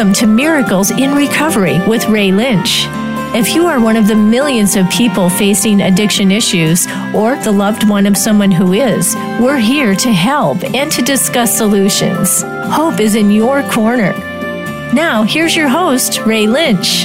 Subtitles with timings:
[0.00, 2.86] Welcome to Miracles in Recovery with Ray Lynch.
[3.36, 7.86] If you are one of the millions of people facing addiction issues or the loved
[7.86, 12.40] one of someone who is, we're here to help and to discuss solutions.
[12.72, 14.14] Hope is in your corner.
[14.94, 17.04] Now, here's your host, Ray Lynch.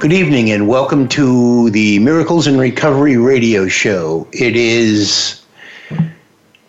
[0.00, 4.26] Good evening and welcome to the Miracles in Recovery radio show.
[4.32, 5.44] It is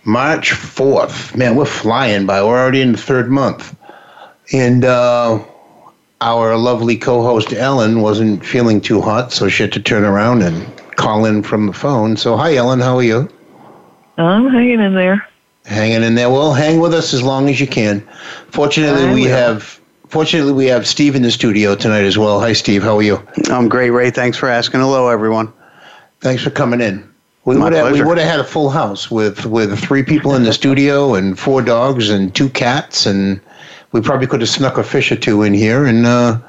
[0.04, 1.36] March 4th.
[1.36, 2.44] Man, we're flying by.
[2.44, 3.77] We're already in the third month.
[4.54, 5.44] And uh,
[6.22, 10.42] our lovely co host Ellen wasn't feeling too hot, so she had to turn around
[10.42, 10.66] and
[10.96, 12.18] call in from the phone.
[12.18, 13.30] So, hi, Ellen, how are you?
[14.18, 15.28] I'm hanging in there.
[15.66, 16.30] Hanging in there.
[16.30, 18.02] Well, hang with us as long as you can.
[18.50, 19.30] Fortunately, I we will.
[19.30, 19.80] have.
[20.08, 22.40] Fortunately, we have Steve in the studio tonight as well.
[22.40, 22.82] Hi, Steve.
[22.82, 23.22] How are you?
[23.50, 24.10] I'm great, Ray.
[24.10, 24.80] Thanks for asking.
[24.80, 25.52] Hello, everyone.
[26.22, 27.08] Thanks for coming in.
[27.44, 30.36] We My would have we would have had a full house with with three people
[30.36, 33.40] in the studio and four dogs and two cats and
[33.92, 36.40] we probably could have snuck a fish or two in here and uh,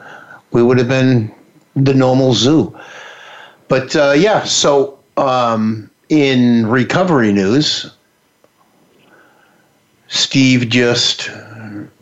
[0.52, 1.32] we would have been
[1.76, 2.76] the normal zoo.
[3.68, 7.90] But uh, yeah, so um, in recovery news,
[10.08, 11.30] Steve just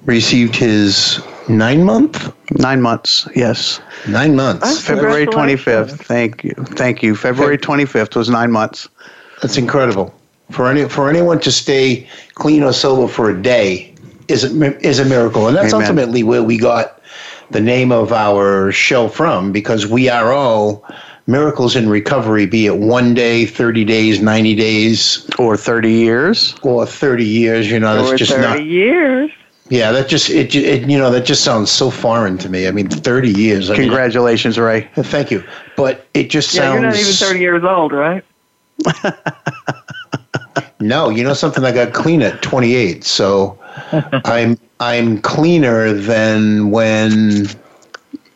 [0.05, 3.81] received his nine month Nine months, yes.
[4.09, 4.62] nine months.
[4.65, 5.98] I'm February 25th.
[5.98, 6.55] Thank you.
[6.55, 7.17] Thank you.
[7.17, 8.89] February 25th was nine months.
[9.43, 10.15] That's incredible.
[10.53, 13.93] For any for anyone to stay clean or sober for a day
[14.29, 15.83] is a, is a miracle, and that's Amen.
[15.83, 17.01] ultimately where we got
[17.51, 20.85] the name of our show from because we are all
[21.27, 26.55] miracles in recovery, be it one day, thirty days, ninety days, Or 30 years.
[26.63, 27.71] or thirty years.
[27.71, 28.65] You know, that's Over just 30 not.
[28.65, 29.31] years.
[29.69, 30.89] Yeah, that just it, it.
[30.89, 32.69] You know, that just sounds so foreign to me.
[32.69, 33.69] I mean, thirty years.
[33.69, 34.89] I mean, Congratulations, Ray.
[34.95, 35.43] thank you,
[35.77, 36.73] but it just Yeah, sounds.
[36.73, 38.25] you're not even 30 years old, right?
[40.81, 41.65] No, you know something.
[41.65, 43.59] I got clean at 28, so
[44.25, 47.47] I'm I'm cleaner than when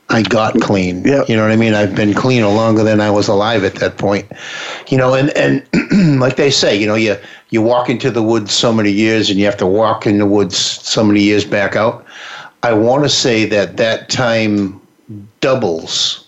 [0.09, 1.05] I got clean.
[1.05, 1.29] Yep.
[1.29, 1.75] You know what I mean?
[1.75, 4.31] I've been cleaner longer than I was alive at that point.
[4.89, 5.65] You know, and and
[6.21, 7.17] like they say, you know, you
[7.51, 10.27] you walk into the woods so many years, and you have to walk in the
[10.27, 12.05] woods so many years back out.
[12.63, 14.81] I want to say that that time
[15.41, 16.27] doubles,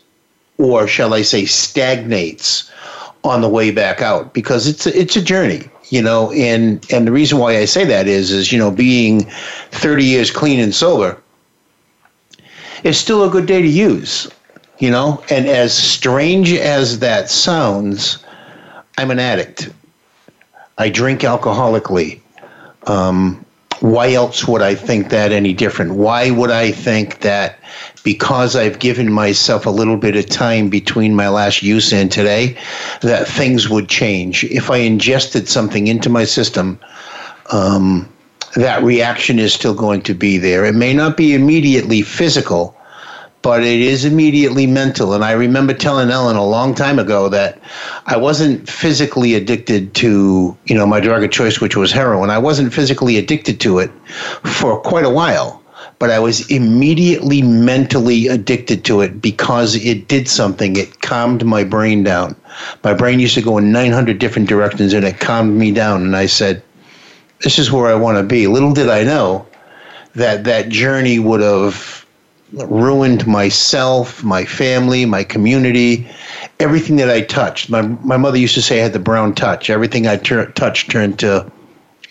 [0.58, 2.70] or shall I say, stagnates
[3.24, 7.06] on the way back out because it's a, it's a journey you know and and
[7.06, 9.26] the reason why I say that is is you know being
[9.70, 11.20] 30 years clean and sober
[12.82, 14.28] is still a good day to use
[14.82, 15.22] you know?
[15.30, 18.18] And as strange as that sounds
[18.98, 19.70] I'm an addict.
[20.76, 22.20] I drink alcoholically.
[22.88, 23.46] Um,
[23.82, 27.58] why else would I think that any different why would I think that
[28.04, 32.56] because I've given myself a little bit of time between my last use and today,
[33.00, 34.44] that things would change.
[34.44, 36.78] If I ingested something into my system,
[37.50, 38.08] um,
[38.54, 40.64] that reaction is still going to be there.
[40.64, 42.76] It may not be immediately physical,
[43.42, 45.12] but it is immediately mental.
[45.12, 47.60] And I remember telling Ellen a long time ago that
[48.06, 52.30] I wasn't physically addicted to, you know, my drug of choice, which was heroin.
[52.30, 53.90] I wasn't physically addicted to it
[54.44, 55.62] for quite a while
[56.02, 60.74] but I was immediately mentally addicted to it because it did something.
[60.74, 62.34] It calmed my brain down.
[62.82, 66.02] My brain used to go in 900 different directions and it calmed me down.
[66.02, 66.60] And I said,
[67.42, 68.48] This is where I want to be.
[68.48, 69.46] Little did I know
[70.16, 72.01] that that journey would have
[72.52, 76.08] ruined myself, my family, my community,
[76.60, 77.70] everything that I touched.
[77.70, 79.70] My, my mother used to say I had the brown touch.
[79.70, 81.50] Everything I tur- touched turned to,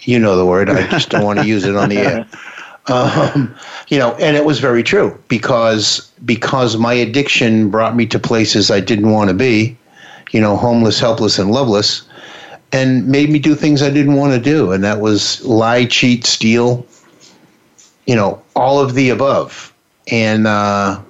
[0.01, 2.28] you know the word, I just don't want to use it on the air
[2.88, 3.56] um,
[3.90, 8.72] you know, and it was very true because because my addiction brought me to places
[8.72, 9.78] I didn't want to be,
[10.31, 12.07] you know, homeless, helpless, and loveless,
[12.72, 16.25] and made me do things I didn't want to do, and that was lie, cheat,
[16.25, 16.85] steal,
[18.07, 19.71] you know, all of the above,
[20.12, 21.02] and uh,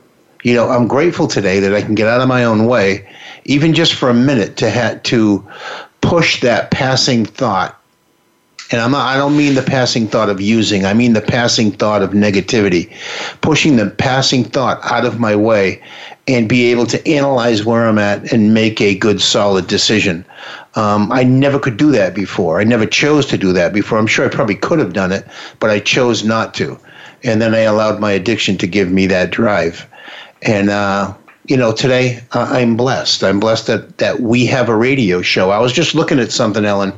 [0.43, 3.07] you know, I'm grateful today that I can get out of my own way,
[3.45, 5.47] even just for a minute, to ha- to
[6.01, 7.81] push that passing thought
[8.71, 10.85] and I'm not, I don't mean the passing thought of using.
[10.85, 12.89] I mean the passing thought of negativity,
[13.41, 15.81] pushing the passing thought out of my way,
[16.27, 20.23] and be able to analyze where I'm at and make a good, solid decision.
[20.75, 22.61] Um, I never could do that before.
[22.61, 23.97] I never chose to do that before.
[23.97, 25.27] I'm sure I probably could have done it,
[25.59, 26.79] but I chose not to.
[27.23, 29.87] And then I allowed my addiction to give me that drive.
[30.41, 31.13] And uh,
[31.45, 33.23] you know, today uh, I'm blessed.
[33.23, 35.51] I'm blessed that that we have a radio show.
[35.51, 36.93] I was just looking at something, Ellen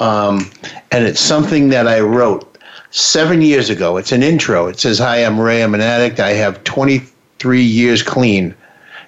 [0.00, 0.50] um,
[0.90, 2.58] and it's something that I wrote
[2.90, 3.96] seven years ago.
[3.96, 4.66] It's an intro.
[4.66, 5.62] It says, "Hi, I'm Ray.
[5.62, 6.20] I'm an addict.
[6.20, 8.54] I have 23 years clean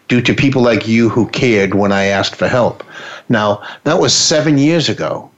[0.08, 2.82] due to people like you who cared when I asked for help."
[3.28, 5.30] Now that was seven years ago.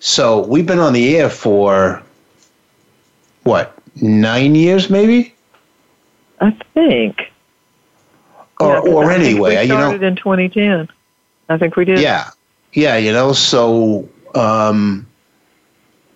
[0.00, 2.02] So we've been on the air for
[3.44, 5.34] what nine years, maybe,
[6.40, 7.32] I think.
[8.60, 9.90] or Yeah, or I think anyway, we you know.
[9.90, 10.88] started in 2010.
[11.48, 11.98] I think we did.
[12.00, 12.30] Yeah,
[12.72, 13.32] yeah, you know.
[13.32, 15.06] So um,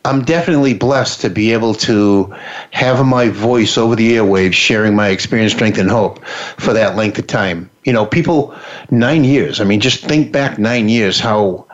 [0.05, 2.35] I'm definitely blessed to be able to
[2.71, 6.25] have my voice over the airwaves, sharing my experience, strength, and hope
[6.59, 7.71] for that length of time.
[7.85, 8.55] You know, people,
[8.91, 9.61] nine years.
[9.61, 11.67] I mean, just think back nine years, how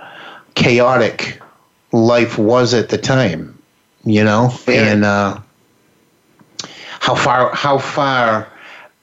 [0.55, 1.41] chaotic
[1.93, 3.55] life was at the time.
[4.05, 5.39] You know, and uh,
[7.01, 8.49] how far how far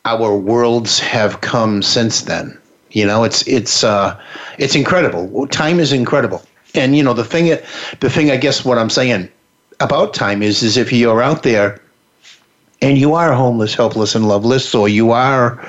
[0.05, 2.57] our worlds have come since then.
[2.91, 4.19] You know, it's it's uh,
[4.57, 5.47] it's incredible.
[5.47, 6.43] Time is incredible,
[6.73, 7.47] and you know the thing
[7.99, 9.29] the thing I guess what I'm saying
[9.79, 11.79] about time is is if you're out there
[12.81, 15.59] and you are homeless, helpless, and loveless, or you are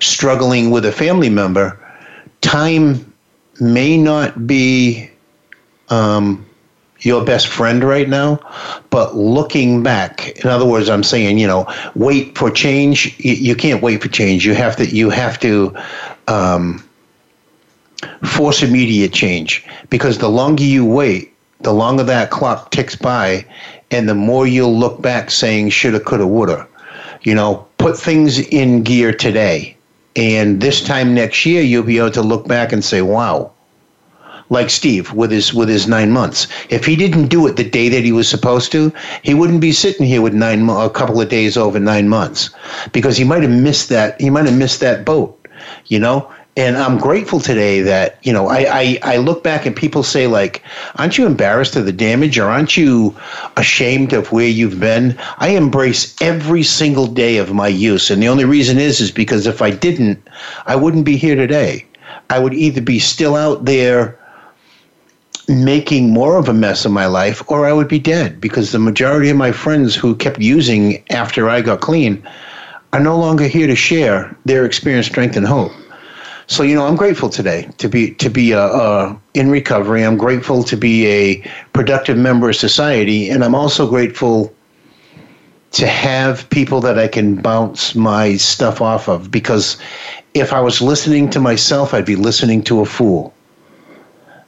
[0.00, 1.78] struggling with a family member,
[2.40, 3.12] time
[3.60, 5.08] may not be
[5.88, 6.45] um,
[7.00, 8.40] your best friend right now,
[8.90, 13.14] but looking back, in other words, I'm saying, you know, wait for change.
[13.18, 14.46] You, you can't wait for change.
[14.46, 14.86] You have to.
[14.86, 15.76] You have to.
[16.28, 16.82] Um,
[18.24, 23.44] force immediate change because the longer you wait, the longer that clock ticks by,
[23.90, 26.66] and the more you'll look back saying shoulda, coulda, woulda.
[27.22, 29.76] You know, put things in gear today,
[30.14, 33.52] and this time next year you'll be able to look back and say, "Wow."
[34.48, 36.46] Like Steve with his with his nine months.
[36.68, 39.72] If he didn't do it the day that he was supposed to, he wouldn't be
[39.72, 42.50] sitting here with nine a couple of days over nine months,
[42.92, 44.20] because he might have missed that.
[44.20, 45.32] He might have missed that boat.
[45.86, 49.76] You know, and I'm grateful today that you know I, I I look back and
[49.76, 50.62] people say like,
[50.94, 53.14] aren't you embarrassed of the damage or aren't you
[53.56, 55.16] ashamed of where you've been?
[55.38, 59.46] I embrace every single day of my use, and the only reason is is because
[59.46, 60.18] if I didn't,
[60.66, 61.84] I wouldn't be here today.
[62.30, 64.18] I would either be still out there
[65.48, 68.78] making more of a mess of my life or I would be dead because the
[68.78, 72.22] majority of my friends who kept using after I got clean
[72.92, 75.72] are no longer here to share their experience, strength, and hope.
[76.48, 80.04] So you know, I'm grateful today to be to be uh, uh, in recovery.
[80.04, 84.54] I'm grateful to be a productive member of society, and I'm also grateful
[85.72, 89.30] to have people that I can bounce my stuff off of.
[89.30, 89.76] Because
[90.34, 93.34] if I was listening to myself, I'd be listening to a fool.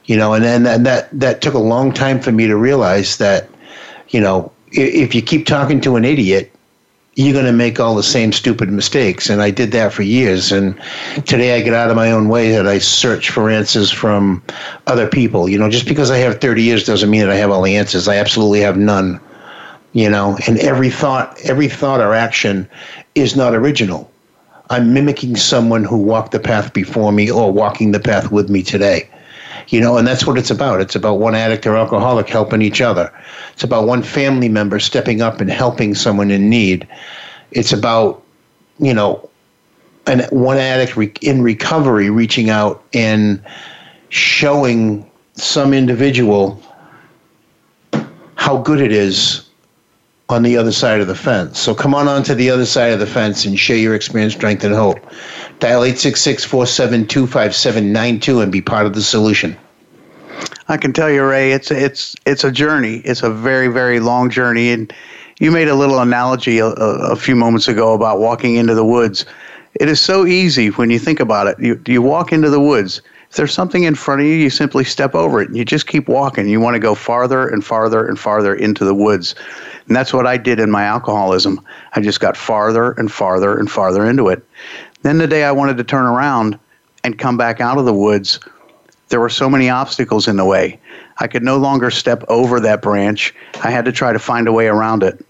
[0.09, 3.17] You know, and then and that that took a long time for me to realize
[3.17, 3.47] that,
[4.09, 6.51] you know, if you keep talking to an idiot,
[7.13, 9.29] you're going to make all the same stupid mistakes.
[9.29, 10.51] And I did that for years.
[10.51, 10.75] And
[11.27, 14.41] today I get out of my own way that I search for answers from
[14.87, 15.47] other people.
[15.47, 17.77] You know, just because I have 30 years doesn't mean that I have all the
[17.77, 18.07] answers.
[18.07, 19.19] I absolutely have none.
[19.93, 22.67] You know, and every thought, every thought or action
[23.13, 24.09] is not original.
[24.71, 28.63] I'm mimicking someone who walked the path before me or walking the path with me
[28.63, 29.07] today.
[29.69, 30.81] You know, and that's what it's about.
[30.81, 33.11] It's about one addict or alcoholic helping each other.
[33.53, 36.87] It's about one family member stepping up and helping someone in need.
[37.51, 38.23] It's about,
[38.79, 39.29] you know,
[40.07, 43.41] an one addict re- in recovery reaching out and
[44.09, 46.61] showing some individual
[48.35, 49.47] how good it is
[50.29, 51.59] on the other side of the fence.
[51.59, 54.63] So come on onto the other side of the fence and share your experience, strength,
[54.63, 54.99] and hope.
[55.59, 59.57] Dial 866 472 5792 and be part of the solution.
[60.69, 62.97] I can tell you, Ray, it's it's it's a journey.
[63.03, 64.93] It's a very very long journey, and
[65.39, 69.25] you made a little analogy a, a few moments ago about walking into the woods.
[69.79, 71.59] It is so easy when you think about it.
[71.59, 73.01] You you walk into the woods.
[73.29, 75.87] If there's something in front of you, you simply step over it, and you just
[75.87, 76.47] keep walking.
[76.47, 79.35] You want to go farther and farther and farther into the woods,
[79.87, 81.63] and that's what I did in my alcoholism.
[81.93, 84.43] I just got farther and farther and farther into it.
[85.01, 86.59] Then the day I wanted to turn around
[87.03, 88.39] and come back out of the woods,
[89.09, 90.79] there were so many obstacles in the way.
[91.19, 93.33] I could no longer step over that branch.
[93.63, 95.25] I had to try to find a way around it.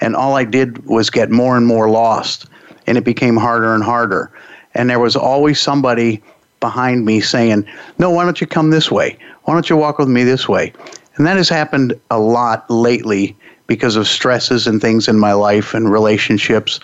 [0.00, 2.46] And all I did was get more and more lost,
[2.86, 4.32] and it became harder and harder.
[4.74, 6.22] And there was always somebody
[6.60, 7.66] behind me saying,
[7.98, 9.16] No, why don't you come this way?
[9.44, 10.72] Why don't you walk with me this way?
[11.16, 13.36] And that has happened a lot lately
[13.66, 16.80] because of stresses and things in my life and relationships.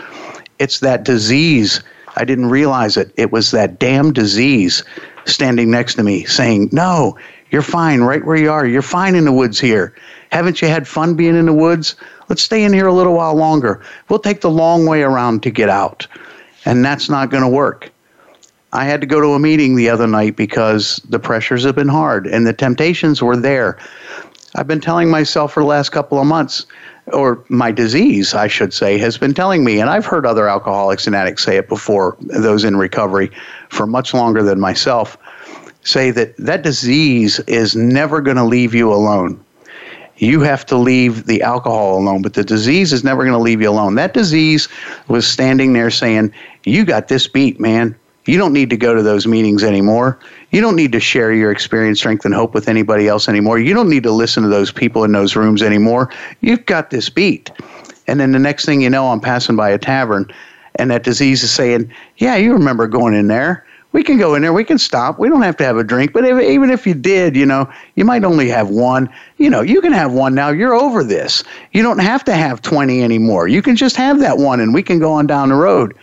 [0.58, 1.82] It's that disease.
[2.18, 3.12] I didn't realize it.
[3.16, 4.82] It was that damn disease
[5.24, 7.16] standing next to me saying, No,
[7.50, 8.66] you're fine right where you are.
[8.66, 9.94] You're fine in the woods here.
[10.32, 11.94] Haven't you had fun being in the woods?
[12.28, 13.82] Let's stay in here a little while longer.
[14.08, 16.06] We'll take the long way around to get out.
[16.64, 17.90] And that's not going to work.
[18.72, 21.88] I had to go to a meeting the other night because the pressures have been
[21.88, 23.78] hard and the temptations were there.
[24.56, 26.66] I've been telling myself for the last couple of months,
[27.12, 31.06] or my disease, I should say, has been telling me, and I've heard other alcoholics
[31.06, 33.30] and addicts say it before, those in recovery
[33.68, 35.16] for much longer than myself,
[35.82, 39.42] say that that disease is never going to leave you alone.
[40.18, 43.60] You have to leave the alcohol alone, but the disease is never going to leave
[43.62, 43.94] you alone.
[43.94, 44.68] That disease
[45.06, 46.32] was standing there saying,
[46.64, 47.96] You got this beat, man.
[48.28, 50.18] You don't need to go to those meetings anymore.
[50.50, 53.58] You don't need to share your experience, strength, and hope with anybody else anymore.
[53.58, 56.10] You don't need to listen to those people in those rooms anymore.
[56.40, 57.50] You've got this beat.
[58.06, 60.30] And then the next thing you know, I'm passing by a tavern,
[60.76, 64.42] and that disease is saying, Yeah, you remember going in there we can go in
[64.42, 65.18] there, we can stop.
[65.18, 66.12] We don't have to have a drink.
[66.12, 69.08] But if, even if you did, you know, you might only have one.
[69.38, 70.50] You know, you can have one now.
[70.50, 71.42] You're over this.
[71.72, 73.48] You don't have to have 20 anymore.
[73.48, 75.96] You can just have that one and we can go on down the road.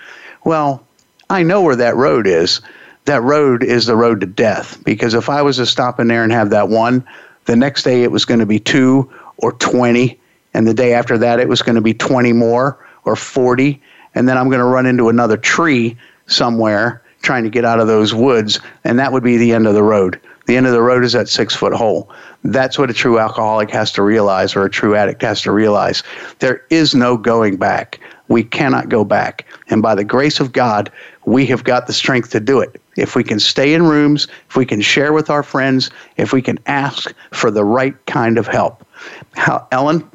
[0.45, 0.84] Well,
[1.29, 2.61] I know where that road is.
[3.05, 6.23] That road is the road to death because if I was to stop in there
[6.23, 7.05] and have that one,
[7.45, 10.19] the next day it was going to be two or 20.
[10.53, 13.81] And the day after that, it was going to be 20 more or 40.
[14.15, 17.87] And then I'm going to run into another tree somewhere trying to get out of
[17.87, 20.19] those woods, and that would be the end of the road.
[20.45, 22.09] The end of the road is that six foot hole.
[22.43, 26.03] That's what a true alcoholic has to realize, or a true addict has to realize.
[26.39, 27.99] There is no going back.
[28.27, 29.45] We cannot go back.
[29.69, 30.91] And by the grace of God,
[31.25, 32.81] we have got the strength to do it.
[32.97, 36.41] If we can stay in rooms, if we can share with our friends, if we
[36.41, 38.85] can ask for the right kind of help.
[39.33, 40.09] How, Ellen?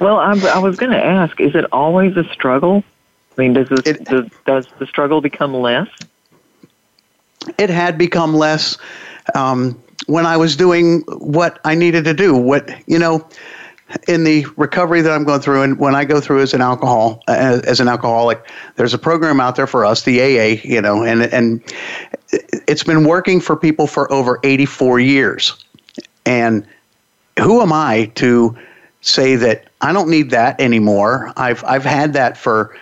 [0.00, 2.82] Well, I'm, I was going to ask is it always a struggle?
[3.36, 5.88] I mean, does, this, it, does, does the struggle become less?
[7.56, 8.78] It had become less
[9.34, 12.34] um, when I was doing what I needed to do.
[12.34, 13.26] What you know,
[14.06, 17.22] in the recovery that I'm going through, and when I go through as an alcohol
[17.28, 18.42] as, as, an alcoholic,
[18.76, 21.62] there's a program out there for us, the AA, you know, and and
[22.30, 25.64] it's been working for people for over 84 years.
[26.26, 26.66] And
[27.38, 28.56] who am I to
[29.00, 31.32] say that I don't need that anymore?
[31.36, 32.76] I've I've had that for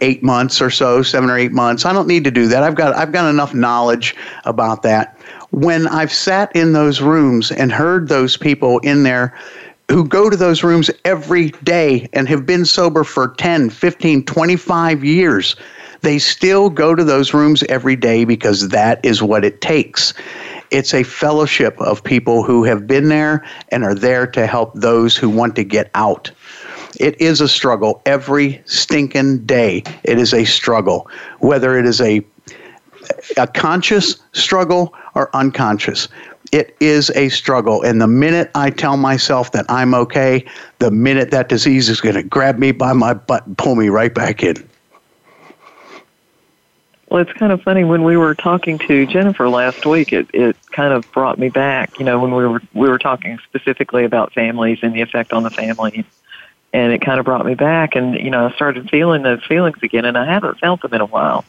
[0.00, 1.84] eight months or so, seven or eight months.
[1.84, 2.62] I don't need to do that.
[2.62, 5.16] I've got I've got enough knowledge about that.
[5.50, 9.38] When I've sat in those rooms and heard those people in there
[9.90, 15.04] who go to those rooms every day and have been sober for 10, 15, 25
[15.04, 15.56] years,
[16.02, 20.12] they still go to those rooms every day because that is what it takes.
[20.70, 25.16] It's a fellowship of people who have been there and are there to help those
[25.16, 26.30] who want to get out.
[26.98, 29.82] It is a struggle every stinking day.
[30.02, 32.24] It is a struggle, whether it is a
[33.36, 36.08] a conscious struggle or unconscious.
[36.56, 37.82] It is a struggle.
[37.82, 40.42] And the minute I tell myself that I'm okay,
[40.78, 43.90] the minute that disease is going to grab me by my butt and pull me
[43.90, 44.56] right back in.
[47.10, 50.14] Well, it's kind of funny when we were talking to Jennifer last week.
[50.14, 51.98] It it kind of brought me back.
[51.98, 55.42] You know, when we were we were talking specifically about families and the effect on
[55.42, 56.06] the family
[56.72, 59.76] and it kind of brought me back and you know i started feeling those feelings
[59.82, 61.44] again and i haven't felt them in a while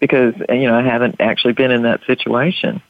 [0.00, 2.82] because you know i haven't actually been in that situation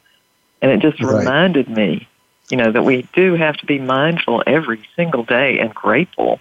[0.63, 1.19] and it just right.
[1.19, 2.07] reminded me
[2.51, 6.41] you know that we do have to be mindful every single day and grateful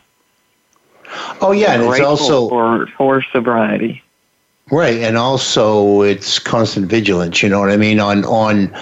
[1.42, 4.04] oh yeah and, and it's also for for sobriety
[4.70, 7.42] Right, and also it's constant vigilance.
[7.42, 8.74] You know what I mean on on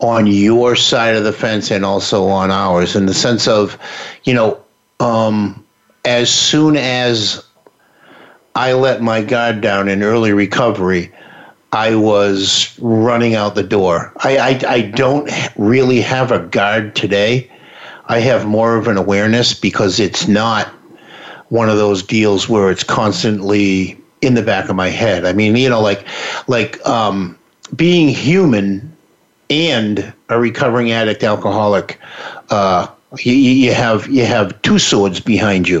[0.00, 3.78] on your side of the fence, and also on ours, in the sense of,
[4.24, 4.62] you know,
[5.00, 5.64] um,
[6.04, 7.42] as soon as
[8.54, 11.10] I let my guard down in early recovery,
[11.72, 14.12] I was running out the door.
[14.18, 17.50] I, I, I don't really have a guard today.
[18.06, 20.66] I have more of an awareness because it's not
[21.48, 25.24] one of those deals where it's constantly in the back of my head.
[25.24, 26.04] I mean, you know, like
[26.48, 27.38] like um,
[27.76, 28.96] being human
[29.48, 31.98] and a recovering addict alcoholic
[32.50, 32.86] uh,
[33.18, 35.80] you, you have you have two swords behind you.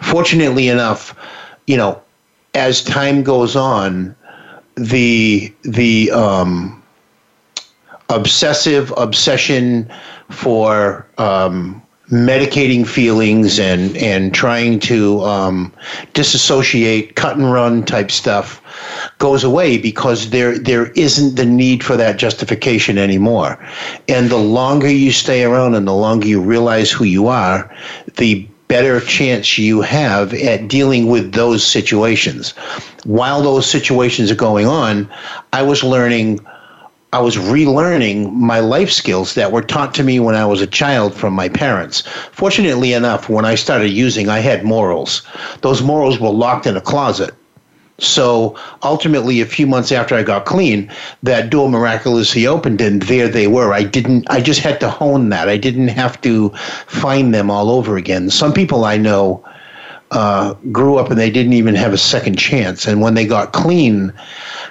[0.00, 1.14] Fortunately enough,
[1.66, 2.00] you know,
[2.54, 4.14] as time goes on,
[4.78, 6.82] the the um,
[8.08, 9.90] obsessive obsession
[10.30, 15.72] for um, medicating feelings and and trying to um,
[16.14, 18.62] disassociate, cut and run type stuff
[19.18, 23.58] goes away because there there isn't the need for that justification anymore.
[24.08, 27.70] And the longer you stay around and the longer you realize who you are,
[28.16, 32.50] the better chance you have at dealing with those situations.
[33.04, 35.10] While those situations are going on,
[35.52, 36.40] I was learning
[37.10, 40.66] I was relearning my life skills that were taught to me when I was a
[40.66, 42.02] child from my parents.
[42.32, 45.22] Fortunately enough, when I started using, I had morals.
[45.62, 47.34] Those morals were locked in a closet.
[48.00, 50.90] So ultimately, a few months after I got clean,
[51.24, 53.72] that door miraculously opened, and there they were.
[53.72, 54.30] I didn't.
[54.30, 55.48] I just had to hone that.
[55.48, 56.50] I didn't have to
[56.86, 58.30] find them all over again.
[58.30, 59.44] Some people I know
[60.12, 63.52] uh, grew up and they didn't even have a second chance, and when they got
[63.52, 64.12] clean,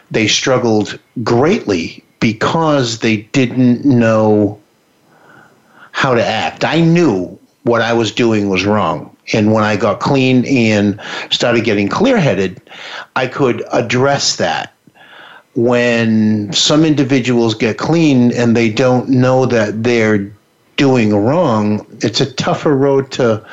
[0.09, 4.57] they struggled greatly because they didn't know
[5.91, 6.63] how to act.
[6.63, 9.16] I knew what I was doing was wrong.
[9.33, 10.99] And when I got clean and
[11.31, 12.61] started getting clear headed,
[13.15, 14.73] I could address that.
[15.55, 20.31] When some individuals get clean and they don't know that they're
[20.77, 23.43] doing wrong, it's a tougher road to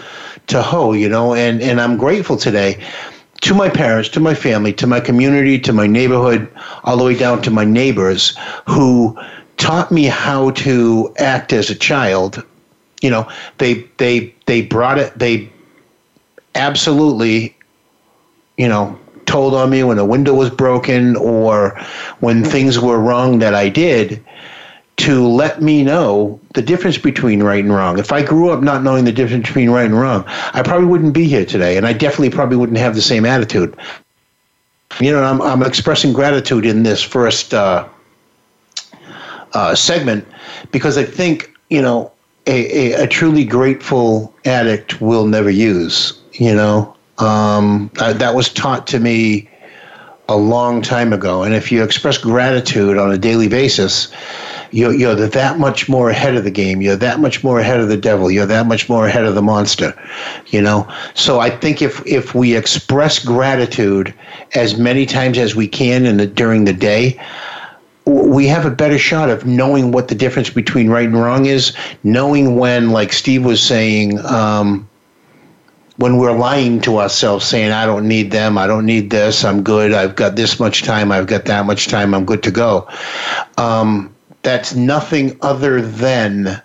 [0.47, 2.79] to hoe, you know, and, and I'm grateful today
[3.41, 6.49] to my parents, to my family, to my community, to my neighborhood,
[6.85, 9.19] all the way down to my neighbors who
[9.57, 12.43] taught me how to act as a child.
[13.01, 13.29] You know,
[13.59, 15.51] they they they brought it they
[16.55, 17.57] absolutely,
[18.57, 21.79] you know, told on me when a window was broken or
[22.21, 24.25] when things were wrong that I did
[24.97, 27.99] to let me know the difference between right and wrong.
[27.99, 31.15] If I grew up not knowing the difference between right and wrong, I probably wouldn't
[31.15, 33.77] be here today, and I definitely probably wouldn't have the same attitude.
[35.01, 37.89] You know, I'm, I'm expressing gratitude in this first uh,
[39.53, 40.27] uh, segment
[40.71, 42.13] because I think, you know,
[42.47, 46.95] a, a, a truly grateful addict will never use you know?
[47.19, 49.49] Um, uh, that was taught to me
[50.29, 51.43] a long time ago.
[51.43, 54.13] And if you express gratitude on a daily basis
[54.71, 56.81] you're, you're that much more ahead of the game.
[56.81, 58.29] You're that much more ahead of the devil.
[58.29, 59.95] You're that much more ahead of the monster
[60.49, 60.89] you know?
[61.15, 64.15] So i think if if we express gratitude
[64.55, 67.21] as many times as we can in the during the day
[68.07, 71.75] we have a better shot of knowing what the difference between right and wrong is
[72.03, 74.89] knowing when like steve was saying um,
[75.97, 79.63] when we're lying to ourselves saying i don't need them i don't need this i'm
[79.63, 82.89] good i've got this much time i've got that much time i'm good to go.
[83.59, 86.61] Um, that's nothing other than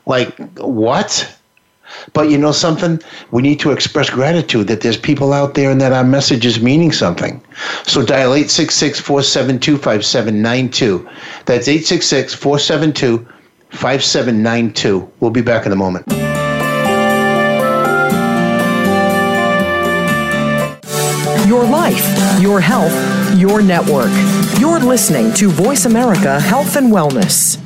[0.06, 1.32] Like, what?
[2.12, 3.00] But you know something?
[3.30, 6.60] We need to express gratitude that there's people out there and that our message is
[6.60, 7.42] meaning something.
[7.84, 11.08] So dial 866 472 5792.
[11.46, 13.26] That's 866 472
[13.70, 15.12] 5792.
[15.20, 16.36] We'll be back in a moment.
[21.46, 22.04] Your life,
[22.40, 22.92] your health,
[23.38, 24.11] your network.
[24.59, 27.56] You're listening to Voice America Health and Wellness.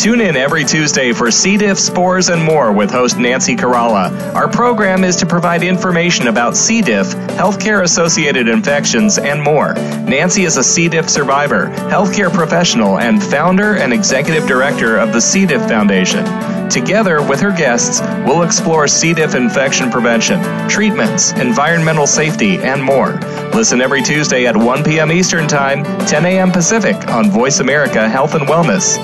[0.00, 1.56] Tune in every Tuesday for C.
[1.56, 4.34] diff, spores, and more with host Nancy Caralla.
[4.34, 6.82] Our program is to provide information about C.
[6.82, 9.74] diff, healthcare associated infections, and more.
[9.74, 10.88] Nancy is a C.
[10.88, 15.46] diff survivor, healthcare professional, and founder and executive director of the C.
[15.46, 16.24] diff Foundation.
[16.70, 19.14] Together with her guests, we'll explore C.
[19.14, 23.20] diff infection prevention, treatments, environmental safety, and more.
[23.54, 25.12] Listen every Tuesday at 1 p.m.
[25.12, 26.50] Eastern Time, 10 a.m.
[26.50, 28.98] Pacific on Voice America Health and Wellness.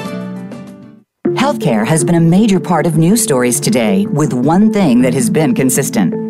[1.34, 5.30] Healthcare has been a major part of news stories today, with one thing that has
[5.30, 6.29] been consistent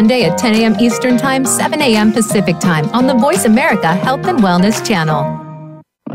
[0.00, 0.76] Monday at 10 a.m.
[0.80, 2.10] Eastern Time, 7 a.m.
[2.10, 5.36] Pacific Time on the Voice America Health and Wellness channel.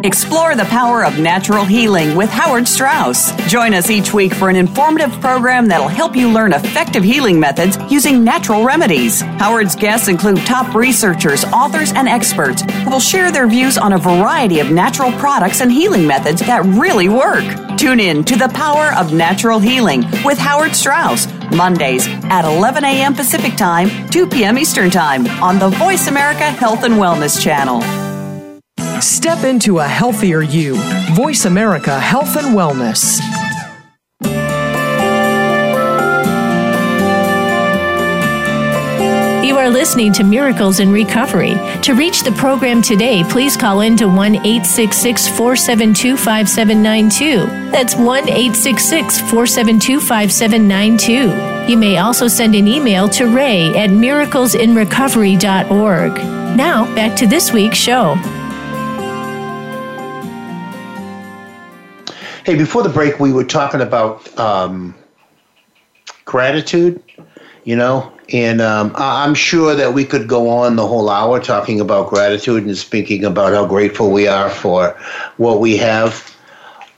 [0.03, 3.31] Explore the power of natural healing with Howard Straus.
[3.47, 7.77] Join us each week for an informative program that'll help you learn effective healing methods
[7.91, 9.21] using natural remedies.
[9.21, 13.99] Howard's guests include top researchers, authors, and experts who will share their views on a
[13.99, 17.45] variety of natural products and healing methods that really work.
[17.77, 23.13] Tune in to The Power of Natural Healing with Howard Straus, Mondays at 11 a.m.
[23.13, 24.57] Pacific Time, 2 p.m.
[24.57, 27.81] Eastern Time on the Voice America Health and Wellness Channel.
[29.01, 30.75] Step into a healthier you.
[31.13, 33.19] Voice America Health and Wellness.
[39.55, 41.55] You are listening to Miracles in Recovery.
[41.83, 47.45] To reach the program today, please call in to 1 866 472 5792.
[47.71, 51.71] That's 1 866 472 5792.
[51.71, 56.11] You may also send an email to ray at miraclesinrecovery.org.
[56.57, 58.15] Now, back to this week's show.
[62.43, 64.93] Hey, before the break, we were talking about um,
[66.25, 67.01] gratitude,
[67.63, 71.79] you know, and um, I'm sure that we could go on the whole hour talking
[71.79, 74.91] about gratitude and speaking about how grateful we are for
[75.38, 76.35] what we have.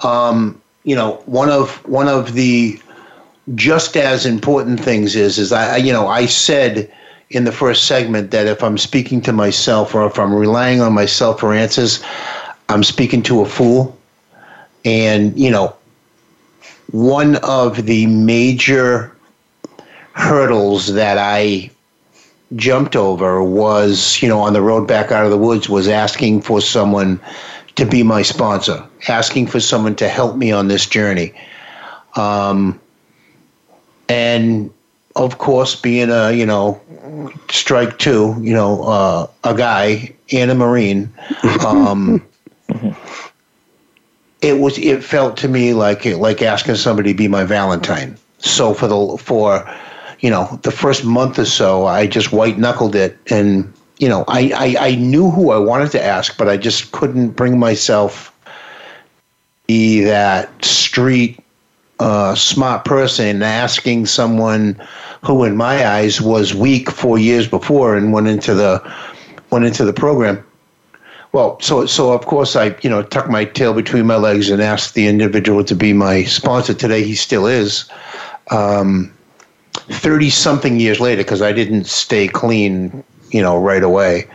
[0.03, 2.79] Um, you know, one of one of the
[3.55, 6.91] just as important things is is I you know I said
[7.29, 10.93] in the first segment that if I'm speaking to myself or if I'm relying on
[10.93, 12.01] myself for answers,
[12.69, 13.97] I'm speaking to a fool.
[14.85, 15.75] And, you know,
[16.91, 19.13] one of the major
[20.17, 21.69] hurdles that I
[22.55, 26.41] jumped over was, you know, on the road back out of the woods, was asking
[26.41, 27.21] for someone
[27.75, 31.33] to be my sponsor, asking for someone to help me on this journey.
[32.15, 32.79] Um,
[34.09, 34.71] and
[35.15, 36.81] of course, being a, you know,
[37.51, 41.13] strike two, you know, uh, a guy and a Marine,
[41.63, 42.25] um,
[44.41, 48.17] it was it felt to me like like asking somebody to be my Valentine.
[48.39, 49.63] So for the for
[50.19, 54.23] you know the first month or so, I just white knuckled it, and you know
[54.27, 58.33] I, I I knew who I wanted to ask, but I just couldn't bring myself
[59.67, 61.39] be that street
[61.99, 64.81] uh, smart person asking someone
[65.25, 68.81] who, in my eyes, was weak four years before and went into the
[69.49, 70.43] went into the program.
[71.33, 74.61] Well, so so of course I you know tucked my tail between my legs and
[74.61, 76.73] asked the individual to be my sponsor.
[76.73, 77.89] Today he still is.
[78.49, 79.13] Um,
[79.89, 84.27] Thirty something years later, because I didn't stay clean, you know, right away,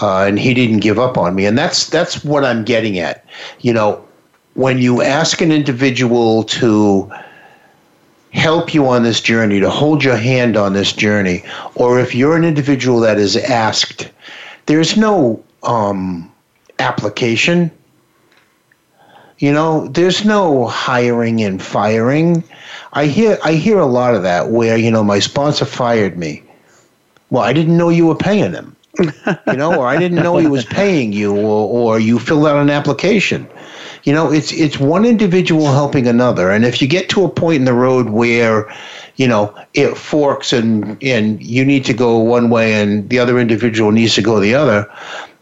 [0.00, 3.24] uh, and he didn't give up on me, and that's that's what I'm getting at.
[3.60, 4.04] You know,
[4.54, 7.12] when you ask an individual to
[8.32, 11.44] help you on this journey, to hold your hand on this journey,
[11.76, 14.10] or if you're an individual that is asked,
[14.66, 16.30] there's no um,
[16.78, 17.70] application.
[19.38, 22.44] You know, there's no hiring and firing.
[22.92, 26.42] I hear I hear a lot of that where you know my sponsor fired me.
[27.30, 28.76] Well, I didn't know you were paying him.
[29.48, 32.58] you know, or I didn't know he was paying you, or or you filled out
[32.58, 33.48] an application.
[34.04, 37.56] You know, it's it's one individual helping another, and if you get to a point
[37.56, 38.72] in the road where
[39.16, 43.40] you know it forks and and you need to go one way and the other
[43.40, 44.88] individual needs to go the other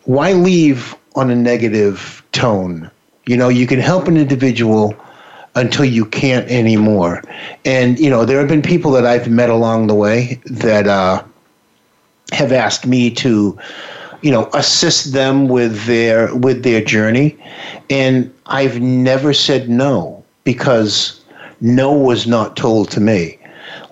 [0.04, 2.90] why leave on a negative tone?
[3.26, 4.94] You know, you can help an individual
[5.54, 7.22] until you can't anymore.
[7.64, 11.22] And, you know, there have been people that I've met along the way that uh,
[12.32, 13.58] have asked me to,
[14.22, 17.36] you know, assist them with their with their journey.
[17.90, 21.20] And I've never said no because
[21.60, 23.38] no was not told to me.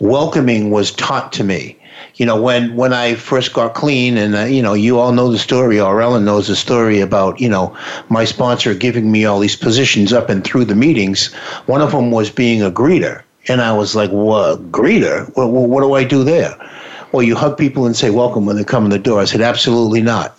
[0.01, 1.80] Welcoming was taught to me
[2.21, 5.33] you know, when when I first got clean, and uh, you know, you all know
[5.33, 7.75] the story, or Ellen knows the story about you know
[8.11, 11.33] my sponsor giving me all these positions up and through the meetings.
[11.65, 15.35] One of them was being a greeter, and I was like, "What greeter?
[15.35, 16.55] What, what do I do there?"
[17.13, 19.23] Well, you hug people and say welcome when they come in the door.
[19.23, 20.39] I said, "Absolutely not."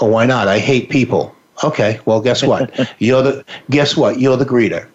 [0.00, 0.48] Oh, why not?
[0.48, 1.36] I hate people.
[1.62, 2.70] Okay, well, guess what?
[2.98, 4.20] you're the guess what?
[4.20, 4.86] You're the greeter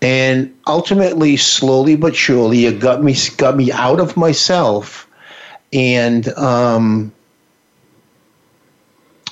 [0.00, 5.06] and ultimately slowly but surely it got me got me out of myself
[5.72, 7.12] and um,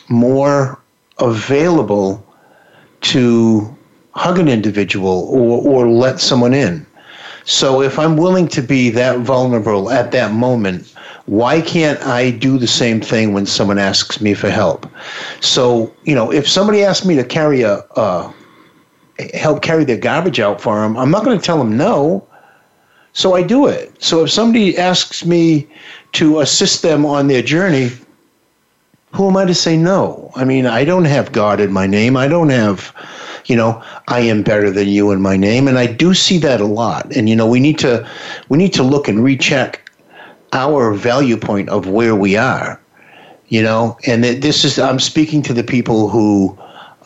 [0.09, 0.81] more
[1.19, 2.25] available
[3.03, 3.77] to
[4.13, 6.87] hug an individual or, or let someone in.
[7.45, 10.95] So if I'm willing to be that vulnerable at that moment,
[11.27, 14.87] why can't I do the same thing when someone asks me for help?
[15.41, 18.33] So, you know, if somebody asks me to carry a, uh,
[19.35, 22.27] help carry their garbage out for them, I'm not going to tell them no.
[23.13, 24.01] So I do it.
[24.03, 25.69] So if somebody asks me
[26.13, 27.91] to assist them on their journey,
[29.13, 30.31] who am I to say no?
[30.37, 32.17] I mean, I don't have God in my name.
[32.17, 32.95] I don't have,
[33.47, 36.61] you know, I am better than you in my name, and I do see that
[36.61, 37.15] a lot.
[37.17, 38.09] And you know, we need to
[38.49, 39.91] we need to look and recheck
[40.53, 42.81] our value point of where we are.
[43.49, 46.57] You know, and this is I'm speaking to the people who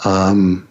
[0.05, 0.69] um,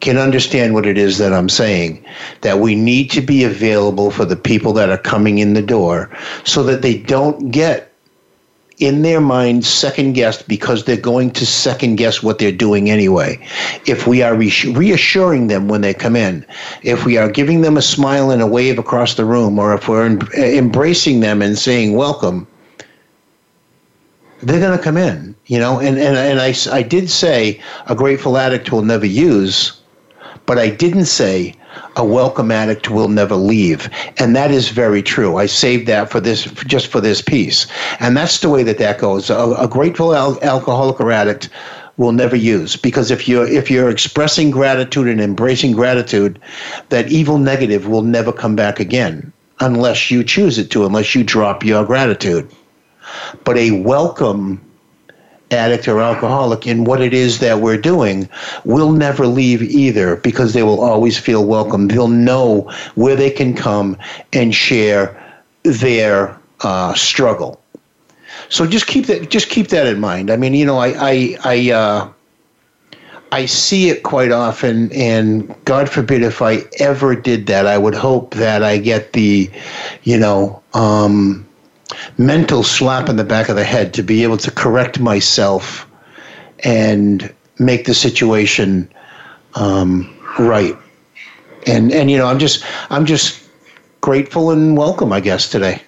[0.00, 2.04] can understand what it is that I'm saying.
[2.42, 6.10] That we need to be available for the people that are coming in the door,
[6.44, 7.88] so that they don't get
[8.78, 13.44] in their mind second guessed because they're going to second guess what they're doing anyway.
[13.86, 16.46] If we are reassuring them when they come in,
[16.82, 19.88] if we are giving them a smile and a wave across the room, or if
[19.88, 20.06] we're
[20.36, 22.46] embracing them and saying welcome,
[24.42, 25.80] they're going to come in, you know.
[25.80, 29.77] And and and I I did say a grateful addict will never use,
[30.48, 31.54] but I didn't say
[31.96, 33.90] a welcome addict will never leave.
[34.16, 35.36] And that is very true.
[35.36, 37.66] I saved that for this, just for this piece.
[38.00, 39.28] And that's the way that that goes.
[39.28, 41.50] A, a grateful al- alcoholic or addict
[41.98, 46.38] will never use because if you're if you're expressing gratitude and embracing gratitude
[46.88, 51.24] that evil negative will never come back again unless you choose it to unless you
[51.24, 52.48] drop your gratitude
[53.42, 54.60] but a welcome
[55.50, 58.28] addict or alcoholic in what it is that we're doing
[58.64, 61.88] will never leave either because they will always feel welcome.
[61.88, 63.96] They'll know where they can come
[64.32, 65.16] and share
[65.62, 67.60] their uh, struggle.
[68.48, 70.30] So just keep that just keep that in mind.
[70.30, 72.12] I mean, you know, I I I, uh,
[73.32, 77.94] I see it quite often, and God forbid if I ever did that, I would
[77.94, 79.50] hope that I get the,
[80.04, 80.62] you know.
[80.72, 81.47] Um,
[82.18, 85.86] mental slap in the back of the head to be able to correct myself
[86.64, 88.90] and make the situation
[89.54, 90.76] um, right.
[91.66, 93.48] And and you know, I'm just I'm just
[94.00, 95.82] grateful and welcome, I guess, today.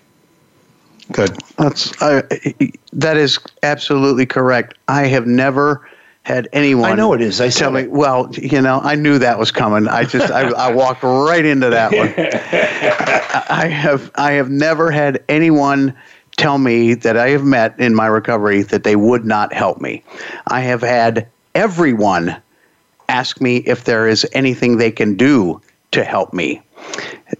[1.12, 1.36] Good.
[1.56, 4.74] That's that is absolutely correct.
[4.88, 5.88] I have never
[6.22, 6.90] had anyone.
[6.90, 7.40] I know it is.
[7.40, 7.86] I tell me.
[7.86, 9.88] Well, you know, I knew that was coming.
[9.88, 12.08] I just I, I walked right into that one.
[13.48, 15.94] I have I have never had anyone
[16.36, 20.02] tell me that I have met in my recovery that they would not help me.
[20.46, 22.36] I have had everyone
[23.08, 26.62] ask me if there is anything they can do to help me,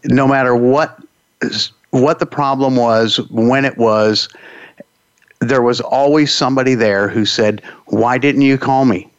[0.04, 0.98] no matter what
[1.90, 4.28] what the problem was, when it was
[5.40, 9.10] there was always somebody there who said, Why didn't you call me?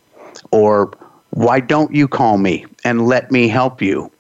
[0.51, 0.91] Or
[1.31, 4.11] why don't you call me and let me help you?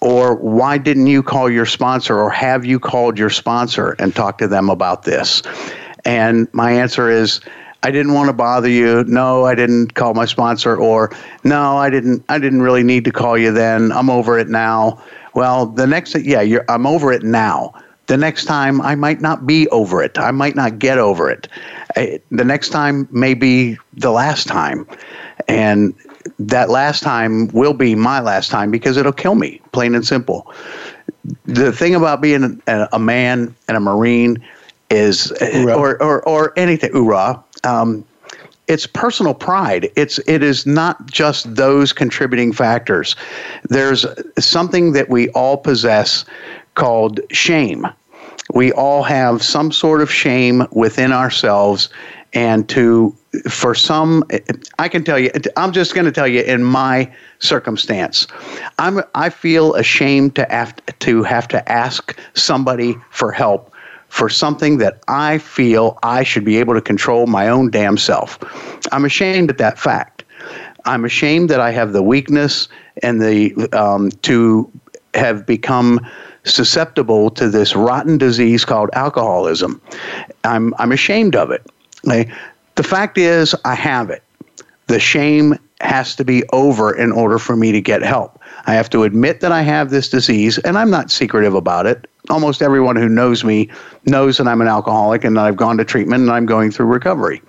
[0.00, 4.38] Or why didn't you call your sponsor or have you called your sponsor and talked
[4.40, 5.42] to them about this?
[6.04, 7.40] And my answer is,
[7.82, 9.04] I didn't want to bother you.
[9.04, 11.12] No, I didn't call my sponsor or
[11.44, 13.92] no, I didn't I didn't really need to call you then.
[13.92, 15.00] I'm over it now.
[15.34, 17.74] Well, the next yeah, I'm over it now
[18.08, 20.18] the next time I might not be over it.
[20.18, 21.46] I might not get over it.
[21.96, 24.86] I, the next time may be the last time.
[25.46, 25.94] And
[26.38, 30.52] that last time will be my last time because it'll kill me, plain and simple.
[31.44, 34.42] The thing about being a, a man and a Marine
[34.90, 35.30] is,
[35.66, 38.04] or, or, or anything, hoorah, um,
[38.68, 39.90] it's personal pride.
[39.96, 43.16] It's it is not just those contributing factors.
[43.64, 44.04] There's
[44.38, 46.26] something that we all possess
[46.78, 47.86] called shame.
[48.54, 51.90] We all have some sort of shame within ourselves,
[52.32, 53.14] and to
[53.50, 54.24] for some,
[54.78, 58.26] I can tell you, I'm just going to tell you in my circumstance,
[58.78, 63.74] I'm I feel ashamed to have to have to ask somebody for help
[64.08, 68.38] for something that I feel I should be able to control my own damn self.
[68.92, 70.24] I'm ashamed of that fact.
[70.86, 72.68] I'm ashamed that I have the weakness
[73.02, 74.70] and the um, to
[75.14, 76.00] have become
[76.44, 79.80] susceptible to this rotten disease called alcoholism.
[80.44, 81.66] I'm, I'm ashamed of it.
[82.04, 84.22] The fact is, I have it.
[84.86, 88.40] The shame has to be over in order for me to get help.
[88.66, 92.06] I have to admit that I have this disease, and I'm not secretive about it.
[92.30, 93.68] Almost everyone who knows me
[94.06, 96.86] knows that I'm an alcoholic and that I've gone to treatment and I'm going through
[96.86, 97.42] recovery.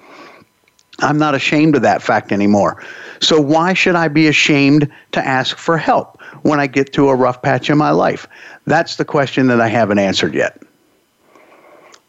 [1.01, 2.83] I'm not ashamed of that fact anymore.
[3.19, 7.15] So, why should I be ashamed to ask for help when I get to a
[7.15, 8.27] rough patch in my life?
[8.65, 10.61] That's the question that I haven't answered yet.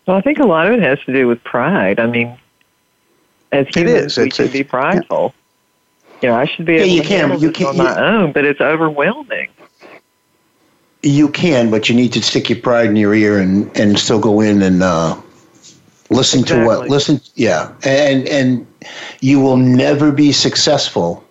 [0.06, 2.00] Well, I think a lot of it has to do with pride.
[2.00, 2.36] I mean,
[3.52, 5.34] As humans, we should be prideful.
[6.22, 7.76] You know, I should be able yeah, you to can, handle you this can, on
[7.76, 9.48] you, my own, but it's overwhelming.
[11.02, 14.20] You can, but you need to stick your pride in your ear and, and still
[14.20, 15.18] go in and uh,
[16.10, 16.62] listen Exactly.
[16.62, 17.20] to what listen.
[17.36, 18.66] Yeah, and and
[19.20, 21.24] you will never be successful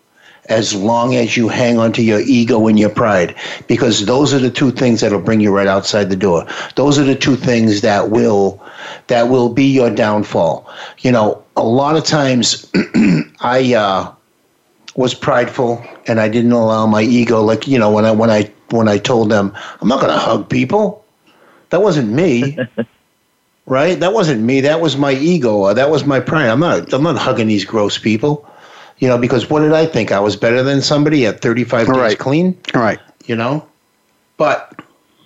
[0.50, 3.36] as long as you hang on to your ego and your pride,
[3.68, 6.46] because those are the two things that'll bring you right outside the door.
[6.76, 8.62] Those are the two things that will
[9.08, 10.68] that will be your downfall.
[11.00, 12.70] You know, a lot of times
[13.42, 14.12] I uh,
[14.96, 17.42] was prideful and I didn't allow my ego.
[17.42, 20.20] Like you know, when I when I when I told them I'm not going to
[20.20, 21.06] hug people,
[21.70, 22.58] that wasn't me.
[23.70, 23.98] right?
[24.00, 24.62] That wasn't me.
[24.62, 25.64] That was my ego.
[25.64, 26.50] Uh, that was my pride.
[26.50, 26.92] I'm not.
[26.92, 28.46] I'm not hugging these gross people.
[28.98, 30.12] You know, because what did I think?
[30.12, 32.20] I was better than somebody at 35 days Right.
[32.20, 32.58] clean.
[32.74, 33.00] Right.
[33.26, 33.66] You know,
[34.36, 34.82] but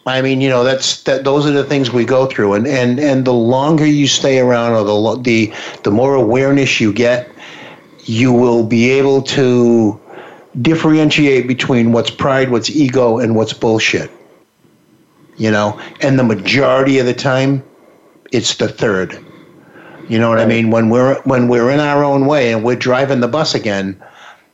[0.05, 1.23] I mean, you know, that's that.
[1.23, 4.73] Those are the things we go through, and and and the longer you stay around,
[4.73, 5.53] or the the
[5.83, 7.31] the more awareness you get,
[8.03, 9.97] you will be able to
[10.61, 14.11] differentiate between what's pride, what's ego, and what's bullshit.
[15.37, 17.63] You know, and the majority of the time,
[18.33, 19.17] it's the third.
[20.09, 20.69] You know what I mean?
[20.69, 24.01] When we're when we're in our own way and we're driving the bus again,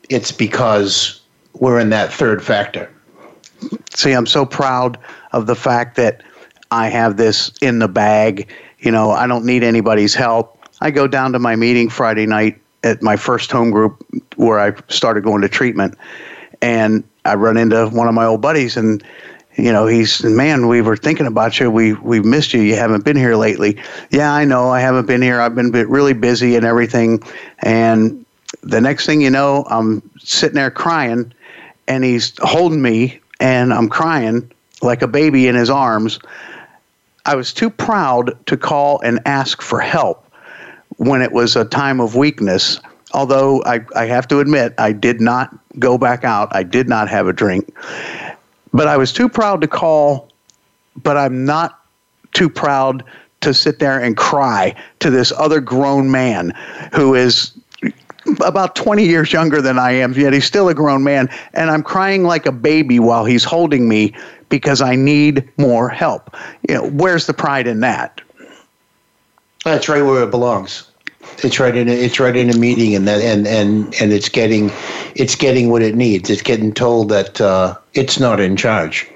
[0.09, 1.21] it's because
[1.53, 2.93] we're in that third factor.
[3.95, 4.99] See, I'm so proud
[5.31, 6.21] of the fact that
[6.69, 8.53] I have this in the bag.
[8.79, 10.55] You know, I don't need anybody's help.
[10.81, 14.73] I go down to my meeting Friday night at my first home group where I
[14.87, 15.97] started going to treatment,
[16.61, 19.03] and I run into one of my old buddies, and
[19.63, 21.69] you know, he's man, we were thinking about you.
[21.69, 22.61] We we missed you.
[22.61, 23.77] You haven't been here lately.
[24.11, 24.69] Yeah, I know.
[24.69, 25.41] I haven't been here.
[25.41, 27.23] I've been really busy and everything.
[27.59, 28.25] And
[28.61, 31.33] the next thing you know, I'm sitting there crying,
[31.87, 36.19] and he's holding me, and I'm crying like a baby in his arms.
[37.25, 40.25] I was too proud to call and ask for help
[40.97, 42.79] when it was a time of weakness.
[43.13, 46.55] Although I, I have to admit, I did not go back out.
[46.55, 47.73] I did not have a drink.
[48.73, 50.29] But I was too proud to call,
[51.01, 51.83] but I'm not
[52.33, 53.03] too proud
[53.41, 56.53] to sit there and cry to this other grown man
[56.93, 57.53] who is
[58.45, 61.29] about 20 years younger than I am, yet he's still a grown man.
[61.53, 64.13] And I'm crying like a baby while he's holding me
[64.49, 66.35] because I need more help.
[66.67, 68.21] You know, where's the pride in that?
[69.63, 70.89] That's right where it belongs.
[71.43, 74.29] It's right in a, it's right in a meeting, and that and and and it's
[74.29, 74.71] getting
[75.15, 76.29] it's getting what it needs.
[76.29, 79.07] It's getting told that uh, it's not in charge.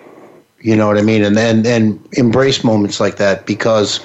[0.62, 1.24] You know what I mean?
[1.24, 4.00] And then and embrace moments like that because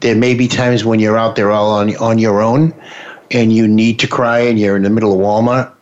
[0.00, 2.72] there may be times when you're out there all on on your own,
[3.32, 5.72] and you need to cry, and you're in the middle of Walmart,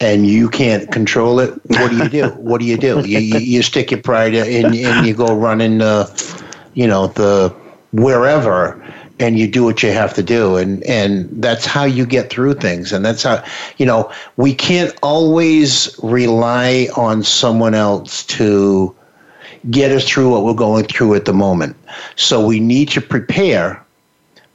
[0.00, 1.52] and you can't control it.
[1.66, 2.28] What do you do?
[2.38, 3.06] what do you do?
[3.06, 6.06] You, you you stick your pride in, and you go running, uh,
[6.72, 7.54] you know, the
[7.92, 8.82] wherever,
[9.18, 12.54] and you do what you have to do, and and that's how you get through
[12.54, 13.42] things, and that's how
[13.78, 18.94] you know we can't always rely on someone else to
[19.70, 21.76] get us through what we're going through at the moment.
[22.14, 23.82] So we need to prepare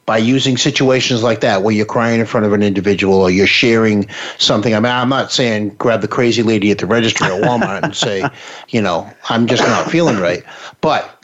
[0.06, 3.47] by using situations like that where you're crying in front of an individual or you're
[3.47, 4.74] sharing something.
[4.74, 7.95] I mean, I'm not saying grab the crazy lady at the register at Walmart and
[7.95, 8.28] say,
[8.69, 10.43] you know, I'm just not feeling right.
[10.82, 11.20] But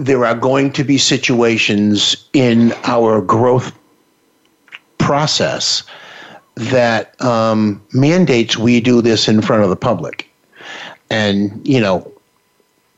[0.00, 3.72] there are going to be situations in our growth
[4.98, 5.82] process
[6.54, 10.28] that um, mandates we do this in front of the public.
[11.10, 12.10] And, you know,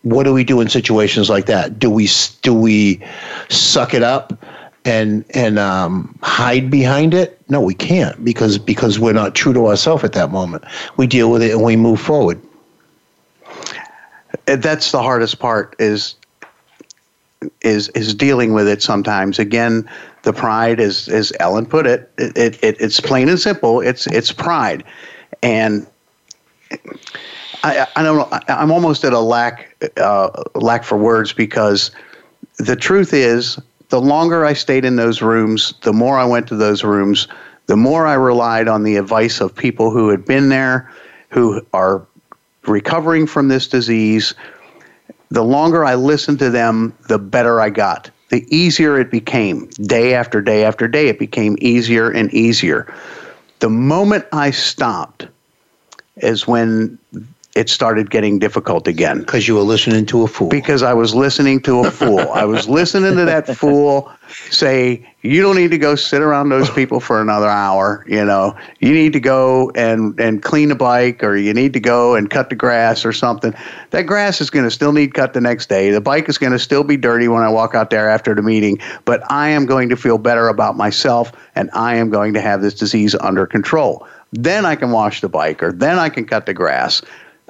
[0.03, 1.79] what do we do in situations like that?
[1.79, 2.09] Do we
[2.43, 3.01] do we
[3.49, 4.33] suck it up
[4.85, 7.41] and and um, hide behind it?
[7.49, 10.65] No, we can't because because we're not true to ourselves at that moment.
[10.97, 12.41] We deal with it and we move forward.
[14.47, 16.17] That's the hardest part is
[17.63, 19.39] is is dealing with it sometimes.
[19.39, 19.89] Again,
[20.23, 23.81] the pride is as Ellen put it, it, it, it it's plain and simple.
[23.81, 24.85] It's it's pride.
[25.43, 25.87] And
[27.65, 28.29] I, I don't know.
[28.33, 31.91] I- I'm almost at a lack uh, lack for words because
[32.59, 36.57] the truth is, the longer I stayed in those rooms, the more I went to
[36.57, 37.29] those rooms,
[37.67, 40.91] the more I relied on the advice of people who had been there,
[41.31, 42.07] who are
[42.67, 44.35] recovering from this disease.
[45.33, 48.11] The longer I listened to them, the better I got.
[48.29, 49.67] The easier it became.
[49.81, 52.93] Day after day after day, it became easier and easier.
[53.61, 55.27] The moment I stopped
[56.19, 56.99] is when
[57.55, 59.21] it started getting difficult again.
[59.21, 60.49] Because you were listening to a fool.
[60.49, 62.21] Because I was listening to a fool.
[62.21, 64.11] I was listening to that fool
[64.51, 68.05] say, you don't need to go sit around those people for another hour.
[68.09, 71.81] You know, you need to go and, and clean a bike or you need to
[71.81, 73.55] go and cut the grass or something.
[73.91, 75.91] That grass is going to still need cut the next day.
[75.91, 78.43] The bike is going to still be dirty when I walk out there after the
[78.43, 82.41] meeting, but I am going to feel better about myself and I am going to
[82.41, 84.07] have this disease under control.
[84.33, 87.03] Then I can wash the bike or then I can cut the grass.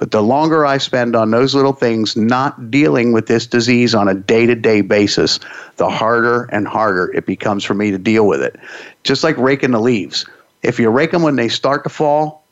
[0.03, 4.09] But the longer I spend on those little things, not dealing with this disease on
[4.09, 5.39] a day to day basis,
[5.77, 8.57] the harder and harder it becomes for me to deal with it.
[9.05, 10.25] Just like raking the leaves.
[10.61, 12.43] If you rake them when they start to fall,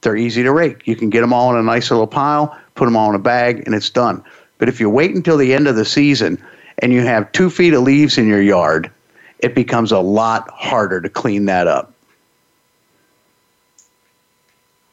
[0.00, 0.86] they're easy to rake.
[0.86, 3.18] You can get them all in a nice little pile, put them all in a
[3.18, 4.24] bag, and it's done.
[4.56, 6.42] But if you wait until the end of the season
[6.78, 8.90] and you have two feet of leaves in your yard,
[9.40, 11.93] it becomes a lot harder to clean that up.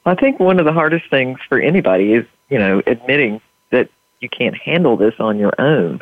[0.05, 3.89] I think one of the hardest things for anybody is, you know, admitting that
[4.19, 6.01] you can't handle this on your own.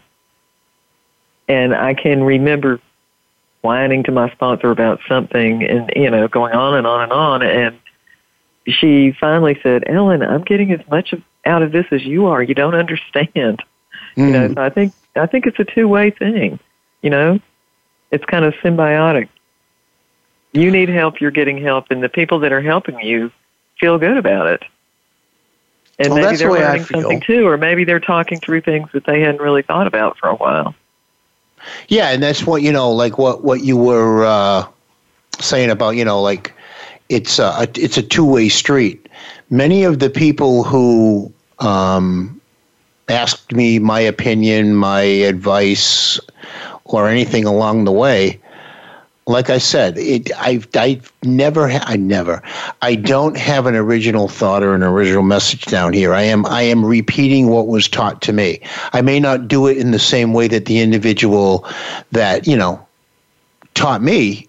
[1.47, 2.79] And I can remember
[3.61, 7.43] whining to my sponsor about something and, you know, going on and on and on.
[7.43, 7.79] And
[8.67, 12.41] she finally said, Ellen, I'm getting as much of, out of this as you are.
[12.41, 13.63] You don't understand.
[14.15, 14.27] Mm.
[14.27, 16.59] You know, so I think, I think it's a two way thing.
[17.01, 17.39] You know,
[18.11, 19.27] it's kind of symbiotic.
[20.51, 23.31] You need help, you're getting help, and the people that are helping you
[23.79, 24.63] feel good about it.
[25.97, 29.05] And well, maybe they're the learning something too, or maybe they're talking through things that
[29.05, 30.73] they hadn't really thought about for a while.
[31.89, 34.65] Yeah, and that's what you know, like what what you were uh,
[35.39, 36.53] saying about you know, like
[37.09, 39.09] it's a it's a two way street.
[39.49, 42.39] Many of the people who um,
[43.09, 46.17] asked me my opinion, my advice,
[46.85, 48.38] or anything along the way
[49.27, 52.41] like I said, it, I've, I've never, I never,
[52.81, 56.13] I don't have an original thought or an original message down here.
[56.13, 58.59] I am, I am repeating what was taught to me.
[58.93, 61.67] I may not do it in the same way that the individual
[62.11, 62.83] that you know
[63.75, 64.47] taught me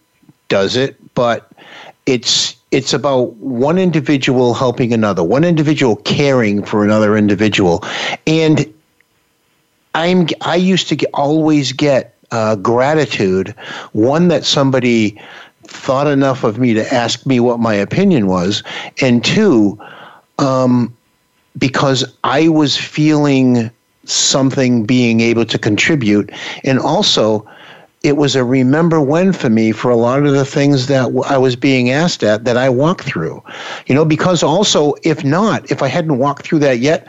[0.48, 1.50] does it, but
[2.06, 7.84] it's it's about one individual helping another, one individual caring for another individual,
[8.26, 8.72] and
[9.94, 13.54] I'm I used to get, always get uh, gratitude.
[13.92, 15.20] One, that somebody
[15.64, 18.62] thought enough of me to ask me what my opinion was,
[19.00, 19.78] and two,
[20.38, 20.94] um,
[21.58, 23.70] because I was feeling
[24.04, 26.30] something being able to contribute,
[26.64, 27.46] and also
[28.02, 31.36] it was a remember when for me for a lot of the things that I
[31.36, 33.42] was being asked at that I walked through.
[33.86, 37.06] You know, because also, if not, if I hadn't walked through that yet,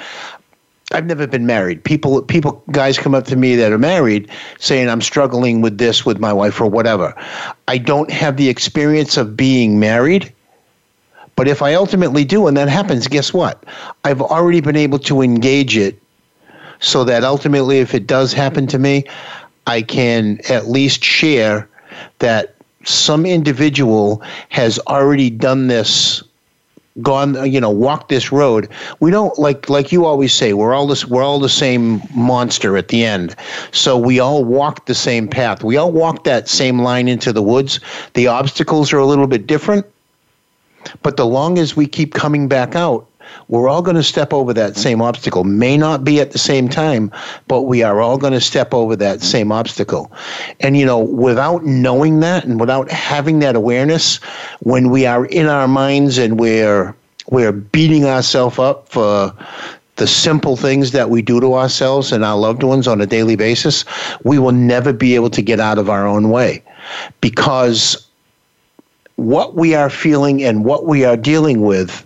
[0.92, 1.84] I've never been married.
[1.84, 4.30] People, people, guys come up to me that are married
[4.60, 7.16] saying I'm struggling with this with my wife or whatever.
[7.68, 10.34] I don't have the experience of being married,
[11.36, 13.64] but if I ultimately do and that happens, guess what?
[14.04, 16.02] I've already been able to engage it
[16.80, 19.06] so that ultimately, if it does happen to me,
[19.68, 21.70] I can at least share
[22.20, 26.24] that some individual has already done this
[27.02, 28.68] gone you know walked this road
[29.00, 32.76] we don't like like you always say we're all this we're all the same monster
[32.76, 33.36] at the end.
[33.72, 35.64] So we all walk the same path.
[35.64, 37.80] We all walk that same line into the woods.
[38.14, 39.86] The obstacles are a little bit different
[41.04, 43.08] but the long as we keep coming back out
[43.48, 44.82] we're all going to step over that mm-hmm.
[44.82, 45.44] same obstacle.
[45.44, 47.12] May not be at the same time,
[47.48, 49.26] but we are all going to step over that mm-hmm.
[49.26, 50.12] same obstacle.
[50.60, 54.18] And, you know, without knowing that and without having that awareness,
[54.62, 56.96] when we are in our minds and we're,
[57.30, 59.34] we're beating ourselves up for
[59.98, 63.36] the simple things that we do to ourselves and our loved ones on a daily
[63.36, 63.86] basis,
[64.24, 66.64] we will never be able to get out of our own way
[67.20, 68.08] because
[69.18, 72.06] what we are feeling and what we are dealing with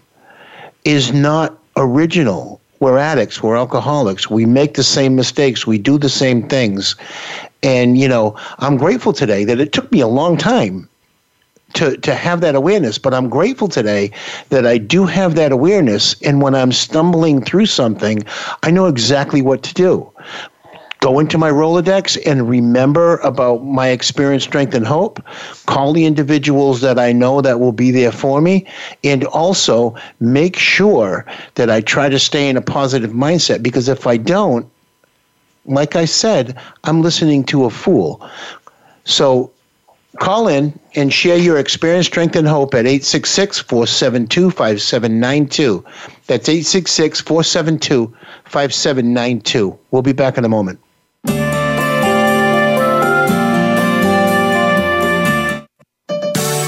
[0.86, 2.62] is not original.
[2.80, 6.96] We're addicts, we're alcoholics, we make the same mistakes, we do the same things.
[7.64, 10.88] And, you know, I'm grateful today that it took me a long time
[11.74, 14.12] to, to have that awareness, but I'm grateful today
[14.50, 16.22] that I do have that awareness.
[16.22, 18.24] And when I'm stumbling through something,
[18.64, 20.12] I know exactly what to do
[21.06, 25.24] go into my Rolodex and remember about my experience, strength, and hope.
[25.68, 28.66] Call the individuals that I know that will be there for me.
[29.04, 34.08] And also make sure that I try to stay in a positive mindset because if
[34.08, 34.68] I don't,
[35.66, 38.28] like I said, I'm listening to a fool.
[39.04, 39.52] So
[40.18, 45.86] call in and share your experience, strength, and hope at 866 472 5792.
[46.26, 48.12] That's 866 472
[48.46, 49.78] 5792.
[49.92, 50.80] We'll be back in a moment.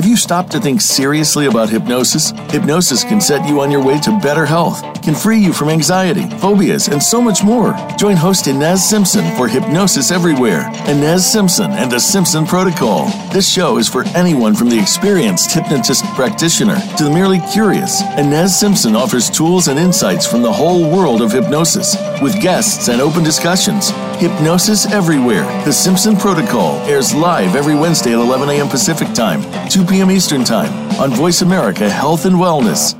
[0.00, 2.30] Have you stopped to think seriously about hypnosis?
[2.48, 6.22] Hypnosis can set you on your way to better health, can free you from anxiety,
[6.38, 7.74] phobias, and so much more.
[7.98, 10.70] Join host Ines Simpson for Hypnosis Everywhere.
[10.88, 13.10] Ines Simpson and the Simpson Protocol.
[13.30, 18.00] This show is for anyone from the experienced hypnotist practitioner to the merely curious.
[18.16, 23.02] Ines Simpson offers tools and insights from the whole world of hypnosis with guests and
[23.02, 23.92] open discussions.
[24.20, 25.44] Hypnosis Everywhere.
[25.64, 28.68] The Simpson Protocol airs live every Wednesday at 11 a.m.
[28.68, 29.40] Pacific Time,
[29.70, 30.10] 2 p.m.
[30.10, 32.94] Eastern Time on Voice America Health and Wellness.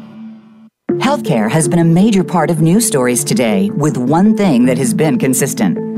[0.93, 4.95] Healthcare has been a major part of news stories today, with one thing that has
[4.95, 5.90] been consistent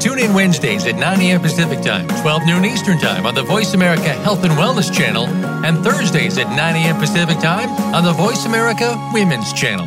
[0.00, 1.40] Tune in Wednesdays at 9 a.m.
[1.42, 5.84] Pacific Time, 12 noon Eastern Time on the Voice America Health and Wellness Channel, and
[5.84, 6.96] Thursdays at 9 a.m.
[6.96, 9.86] Pacific Time on the Voice America Women's Channel.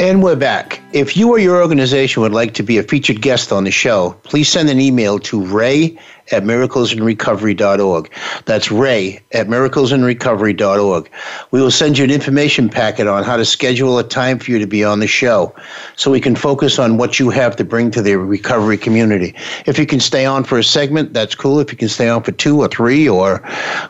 [0.00, 0.82] And we're back.
[0.92, 4.16] If you or your organization would like to be a featured guest on the show,
[4.24, 5.96] please send an email to ray
[6.32, 8.12] at miraclesinrecovery.org.
[8.44, 11.10] That's ray at miraclesinrecovery.org.
[11.52, 14.58] We will send you an information packet on how to schedule a time for you
[14.58, 15.54] to be on the show
[15.94, 19.32] so we can focus on what you have to bring to the recovery community.
[19.66, 21.60] If you can stay on for a segment, that's cool.
[21.60, 23.38] If you can stay on for two or three or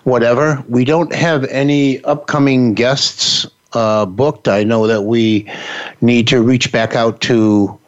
[0.03, 0.63] whatever.
[0.69, 4.49] We don't have any upcoming guests uh, booked.
[4.49, 5.51] I know that we
[6.01, 7.79] need to reach back out to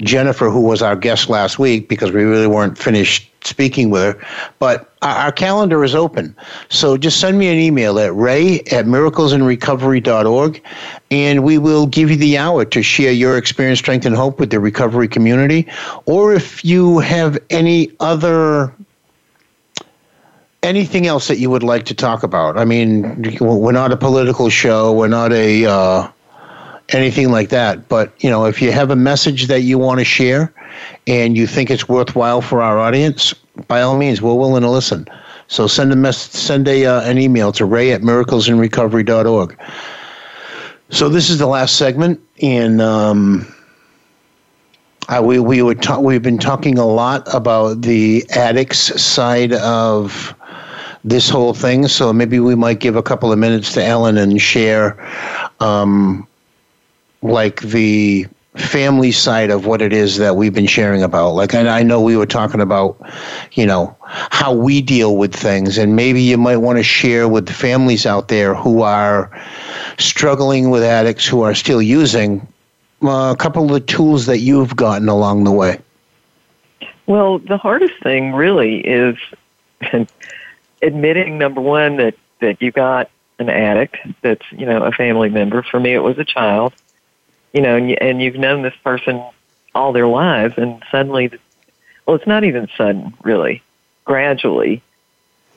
[0.00, 4.26] Jennifer, who was our guest last week, because we really weren't finished speaking with her.
[4.58, 6.34] But our, calendar is open.
[6.68, 10.62] So just send me an email at ray at miraclesinrecovery.org,
[11.10, 14.50] and we will give you the hour to share your experience, strength, and hope with
[14.50, 15.66] the recovery community.
[16.06, 18.72] Or if you have any other
[20.62, 22.58] anything else that you would like to talk about?
[22.58, 24.92] I mean, we're not a political show.
[24.92, 26.10] We're not a uh,
[26.90, 27.88] anything like that.
[27.88, 30.52] But you know, if you have a message that you want to share
[31.06, 33.34] and you think it's worthwhile for our audience,
[33.68, 35.06] by all means, we're willing to listen.
[35.48, 39.56] So send a mess, send a uh, an email to ray at miraclesinrecovery.org.
[40.90, 43.46] So this is the last segment, and um,
[45.08, 50.34] I, we we were ta- we've been talking a lot about the addicts side of
[51.06, 51.86] this whole thing.
[51.86, 54.98] So maybe we might give a couple of minutes to Ellen and share,
[55.60, 56.26] um,
[57.22, 58.26] like the
[58.56, 61.30] family side of what it is that we've been sharing about.
[61.30, 63.00] Like I, I know we were talking about,
[63.52, 67.46] you know, how we deal with things, and maybe you might want to share with
[67.46, 69.30] the families out there who are
[69.98, 72.46] struggling with addicts who are still using
[73.02, 75.78] uh, a couple of the tools that you've gotten along the way.
[77.06, 79.16] Well, the hardest thing really is
[80.82, 85.62] admitting number one that that you got an addict that's you know a family member.
[85.62, 86.74] For me, it was a child.
[87.52, 89.24] You know, and, you, and you've known this person
[89.74, 91.30] all their lives, and suddenly,
[92.04, 93.62] well, it's not even sudden, really.
[94.04, 94.82] Gradually,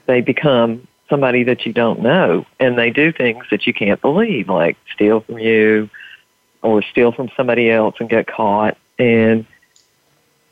[0.06, 4.48] they become somebody that you don't know, and they do things that you can't believe,
[4.48, 5.90] like steal from you
[6.62, 8.78] or steal from somebody else and get caught.
[8.98, 9.46] And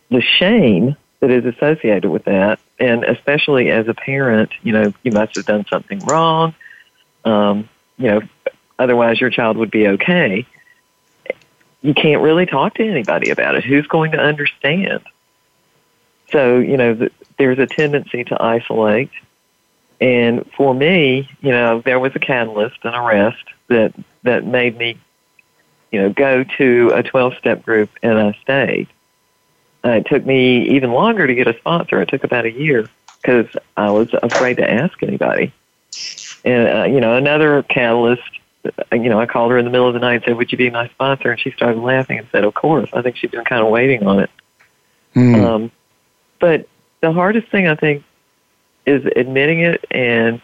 [0.09, 5.11] the shame that is associated with that, and especially as a parent, you know, you
[5.11, 6.53] must have done something wrong.
[7.26, 8.22] Um, you know,
[8.78, 10.45] otherwise your child would be okay.
[11.82, 13.63] You can't really talk to anybody about it.
[13.63, 15.01] Who's going to understand?
[16.32, 19.11] So, you know, th- there's a tendency to isolate.
[19.99, 23.93] And for me, you know, there was a catalyst, an arrest that,
[24.24, 24.99] that made me,
[25.91, 28.88] you know, go to a 12 step group and I stayed.
[29.86, 32.01] Uh, it took me even longer to get a sponsor.
[32.01, 32.89] It took about a year
[33.21, 35.53] because I was afraid to ask anybody.
[36.43, 38.23] And, uh, you know, another catalyst,
[38.65, 40.51] uh, you know, I called her in the middle of the night and said, Would
[40.51, 41.32] you be my sponsor?
[41.32, 42.89] And she started laughing and said, Of course.
[42.93, 44.30] I think she'd been kind of waiting on it.
[45.15, 45.43] Mm.
[45.43, 45.71] Um,
[46.39, 46.67] but
[47.01, 48.03] the hardest thing, I think,
[48.86, 49.86] is admitting it.
[49.91, 50.41] And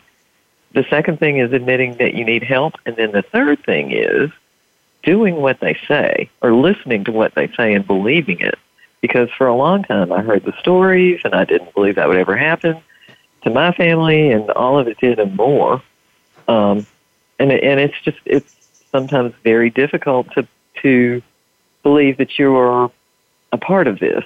[0.73, 2.73] the second thing is admitting that you need help.
[2.85, 4.31] And then the third thing is
[5.03, 8.57] doing what they say or listening to what they say and believing it.
[9.03, 12.15] Because for a long time, I heard the stories and I didn't believe that would
[12.15, 12.81] ever happen
[13.41, 15.83] to my family, and all of it did and more.
[16.47, 16.87] Um,
[17.37, 18.49] and it, and it's just it's
[18.93, 20.47] sometimes very difficult to
[20.83, 21.21] to
[21.83, 22.89] believe that you are
[23.51, 24.23] a part of this.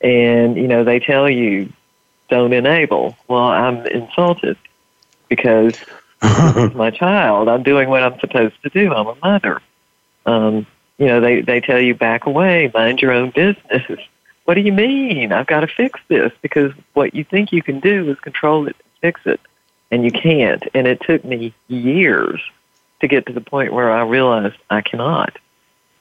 [0.00, 1.72] And you know they tell you
[2.28, 3.16] don't enable.
[3.26, 4.58] Well, I'm insulted
[5.28, 5.74] because
[6.22, 7.48] it's my child.
[7.48, 8.94] I'm doing what I'm supposed to do.
[8.94, 9.60] I'm a mother.
[10.24, 10.68] Um,
[11.00, 13.98] you know they they tell you back away, mind your own business.
[14.44, 15.32] What do you mean?
[15.32, 18.76] I've got to fix this because what you think you can do is control it
[18.78, 19.40] and fix it,
[19.90, 20.62] and you can't.
[20.74, 22.40] And it took me years
[23.00, 25.38] to get to the point where I realized I cannot.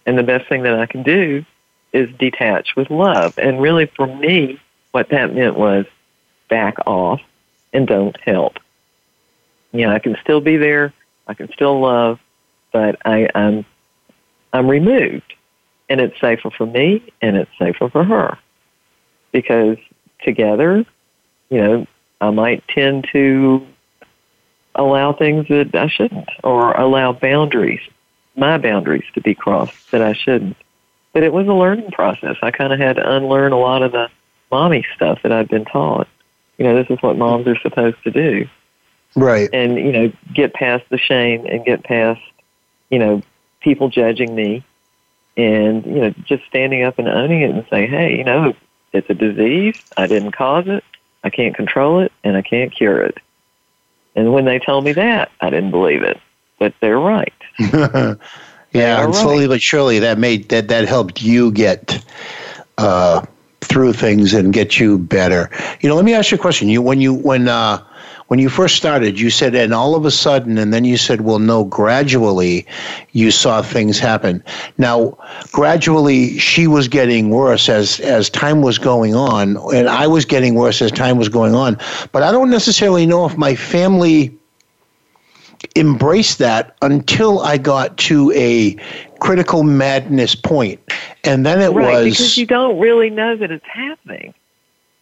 [0.06, 1.46] And the best thing that I can do
[1.94, 3.38] is detach with love.
[3.38, 4.60] And really, for me,
[4.92, 5.86] what that meant was
[6.50, 7.22] back off
[7.72, 8.58] and don't help.
[9.72, 10.94] You know, I can still be there,
[11.28, 12.20] I can still love,
[12.74, 13.66] but I, I'm
[14.54, 15.34] I'm removed
[15.90, 18.38] and it's safer for me and it's safer for her
[19.32, 19.78] because
[20.24, 20.86] together,
[21.50, 21.88] you know,
[22.22, 23.66] I might tend to
[24.76, 27.82] allow things that I shouldn't or allow boundaries,
[28.36, 30.58] my boundaries to be crossed that I shouldn't.
[31.14, 32.38] But it was a learning process.
[32.42, 34.10] I kind of had to unlearn a lot of the
[34.52, 36.08] mommy stuff that I'd been taught.
[36.58, 38.48] You know, this is what moms are supposed to do.
[39.16, 39.50] Right.
[39.52, 42.22] And, you know, get past the shame and get past,
[42.90, 43.22] you know,
[43.62, 44.64] people judging me
[45.38, 48.54] and you know just standing up and owning it and saying hey you know
[48.92, 49.76] it's a disease.
[49.98, 50.84] I didn't cause it.
[51.24, 53.18] I can't control it and i can't cure it.
[54.16, 56.20] And when they told me that i didn't believe it.
[56.58, 57.34] But they're right.
[58.72, 62.04] Yeah, and slowly but surely that made that that helped you get
[62.78, 63.26] uh,
[63.62, 65.50] through things and get you better.
[65.82, 66.70] You know, let me ask you a question.
[66.70, 67.84] You when you when uh,
[68.30, 71.22] when you first started, you said, and all of a sudden, and then you said,
[71.22, 72.66] well, no, gradually,
[73.12, 74.44] you saw things happen.
[74.78, 75.18] Now,
[75.52, 80.56] gradually, she was getting worse as as time was going on, and I was getting
[80.56, 81.78] worse as time was going on.
[82.12, 84.36] But I don't necessarily know if my family
[85.76, 88.76] embraced that until I got to a
[89.20, 90.80] critical madness point,
[91.24, 94.34] and then it right was because you don't really know that it's happening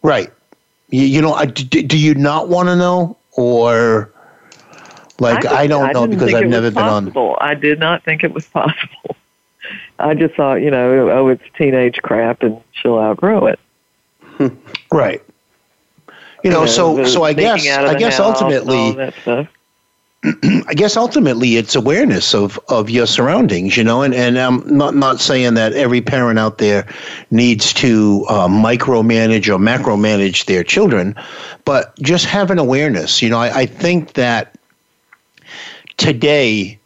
[0.02, 0.30] right.
[0.90, 4.12] You, you know, I, do, do you not want to know, or
[5.20, 7.36] like I, I, don't know because I've never been on.
[7.40, 9.16] I did not think it was possible.
[9.98, 13.60] I just thought, you know, oh, it's teenage crap, and she'll outgrow it.
[14.90, 15.22] Right.
[16.42, 18.94] You know, so the so I guess I guess ultimately.
[20.24, 24.96] I guess ultimately it's awareness of, of your surroundings, you know, and, and I'm not,
[24.96, 26.88] not saying that every parent out there
[27.30, 31.14] needs to uh, micromanage or macromanage their children,
[31.64, 33.22] but just have an awareness.
[33.22, 34.58] You know, I, I think that
[35.98, 36.78] today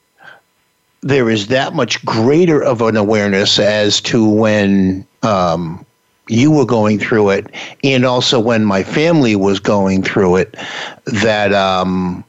[1.00, 5.84] there is that much greater of an awareness as to when um,
[6.28, 7.46] you were going through it
[7.82, 10.56] and also when my family was going through it
[11.06, 12.24] that um,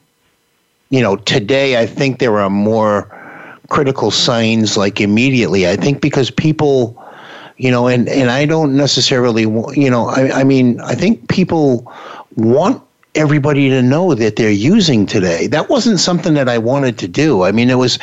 [0.94, 3.10] you know today i think there are more
[3.70, 5.68] critical signs like immediately.
[5.68, 6.96] I think because people
[7.58, 9.44] you know and and i don't necessarily
[9.76, 11.92] you know i, I mean i think people
[12.36, 12.82] want
[13.16, 15.46] everybody to know that they're using today.
[15.48, 17.44] That wasn't something that i wanted to do.
[17.44, 18.00] I mean it was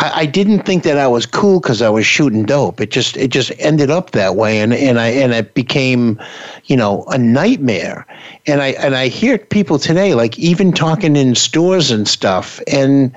[0.00, 2.80] i, I didn't think that i was cool because i was shooting dope.
[2.80, 6.20] It just it just ended up that way and and i and it became
[6.64, 8.06] you know a nightmare.
[8.46, 13.12] And i and i hear people today like even talking in stores and stuff and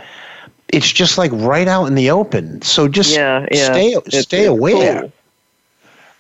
[0.70, 2.62] it's just like right out in the open.
[2.62, 3.66] So just Yeah, yeah.
[3.66, 5.02] stay It's- stay it's aware.
[5.02, 5.12] cool.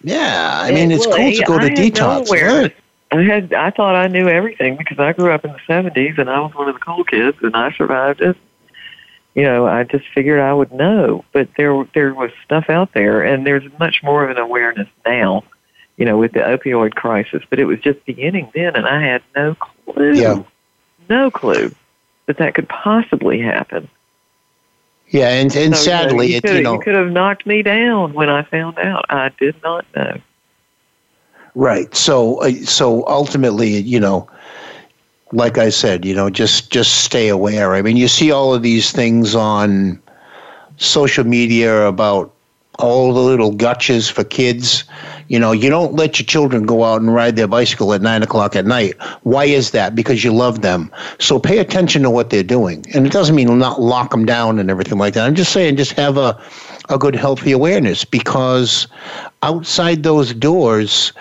[0.03, 2.71] Yeah, I mean, it's well, cool to go to detox.
[3.11, 6.29] I had I thought I knew everything because I grew up in the seventies and
[6.29, 8.37] I was one of the cool kids and I survived it.
[9.35, 13.21] You know, I just figured I would know, but there there was stuff out there,
[13.21, 15.43] and there's much more of an awareness now.
[15.97, 19.21] You know, with the opioid crisis, but it was just beginning then, and I had
[19.35, 19.55] no
[19.85, 20.41] clue, Yeah.
[21.09, 21.75] no clue
[22.25, 23.87] that that could possibly happen.
[25.09, 27.61] Yeah, and, and So, you know, sadly, you it, you know, could have knocked me
[27.61, 29.05] down when I found out.
[29.09, 30.19] I did not know.
[31.55, 31.93] Right.
[31.95, 34.29] So uh, so ultimately, you know,
[35.33, 37.73] like I said, you know, just just stay aware.
[37.73, 40.01] I mean, you see all of these things on
[40.77, 42.33] social media about
[42.79, 44.83] all the little gutches for kids.
[45.27, 48.23] You know, you don't let your children go out and ride their bicycle at nine
[48.23, 48.95] o'clock at night.
[49.23, 49.95] Why is that?
[49.95, 50.91] Because you love them.
[51.19, 52.85] So pay attention to what they're doing.
[52.93, 55.25] And it doesn't mean not lock them down and everything like that.
[55.25, 56.41] I'm just saying, just have a,
[56.89, 58.87] a good, healthy awareness because
[59.43, 61.13] outside those doors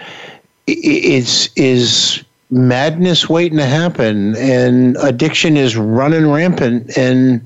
[0.69, 0.77] i- i-
[1.17, 7.41] is is madness waiting to happen and addiction is running rampant and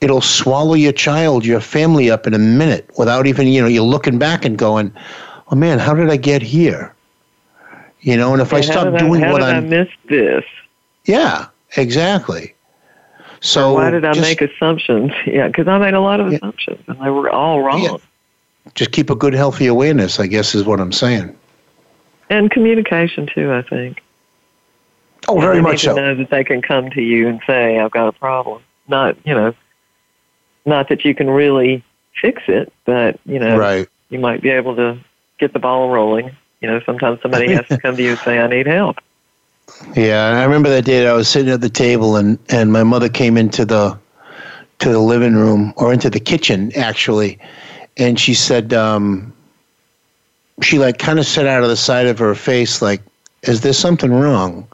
[0.00, 3.82] it'll swallow your child your family up in a minute without even you know you're
[3.82, 4.90] looking back and going
[5.52, 6.94] oh man how did i get here
[8.00, 10.44] you know and if i stop doing how what I i'm miss this?
[11.04, 12.53] yeah exactly
[13.44, 15.12] so why did I just, make assumptions?
[15.26, 18.00] Yeah, because I made a lot of assumptions and they were all wrong.
[18.74, 21.36] just keep a good healthy awareness i guess is what i'm saying
[22.30, 24.02] And communication too, I think.
[25.28, 25.94] Oh, very much need so.
[25.94, 29.16] to know that they can come to you and say, "I've got a problem." Not,
[29.24, 29.54] you know,
[30.66, 31.82] not that you can really
[32.20, 33.86] fix it, but you know, Right.
[34.10, 34.98] you might be able to
[35.38, 36.30] get the ball rolling.
[36.60, 38.96] You know, sometimes somebody has to come to you and say, "I need help."
[39.96, 42.82] Yeah, I remember that day that I was sitting at the table and, and my
[42.82, 43.98] mother came into the
[44.80, 47.38] to the living room or into the kitchen actually,
[47.96, 49.32] and she said um,
[50.62, 53.02] she like kind of said out of the side of her face like,
[53.42, 54.66] "Is there something wrong?"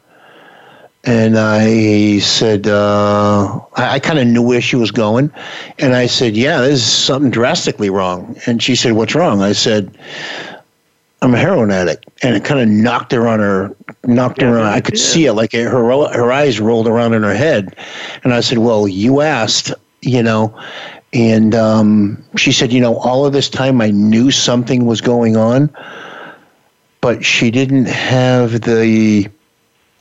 [1.05, 5.31] And I said, uh, I, I kind of knew where she was going,
[5.79, 9.97] and I said, "Yeah, there's something drastically wrong." And she said, "What's wrong?" I said,
[11.23, 14.65] I'm a heroin addict, and it kind of knocked her on her, knocked her on.
[14.65, 17.77] I could see it, like her her eyes rolled around in her head,
[18.25, 20.57] and I said, "Well, you asked, you know,"
[21.13, 25.37] and um, she said, "You know, all of this time I knew something was going
[25.37, 25.69] on,
[27.03, 29.29] but she didn't have the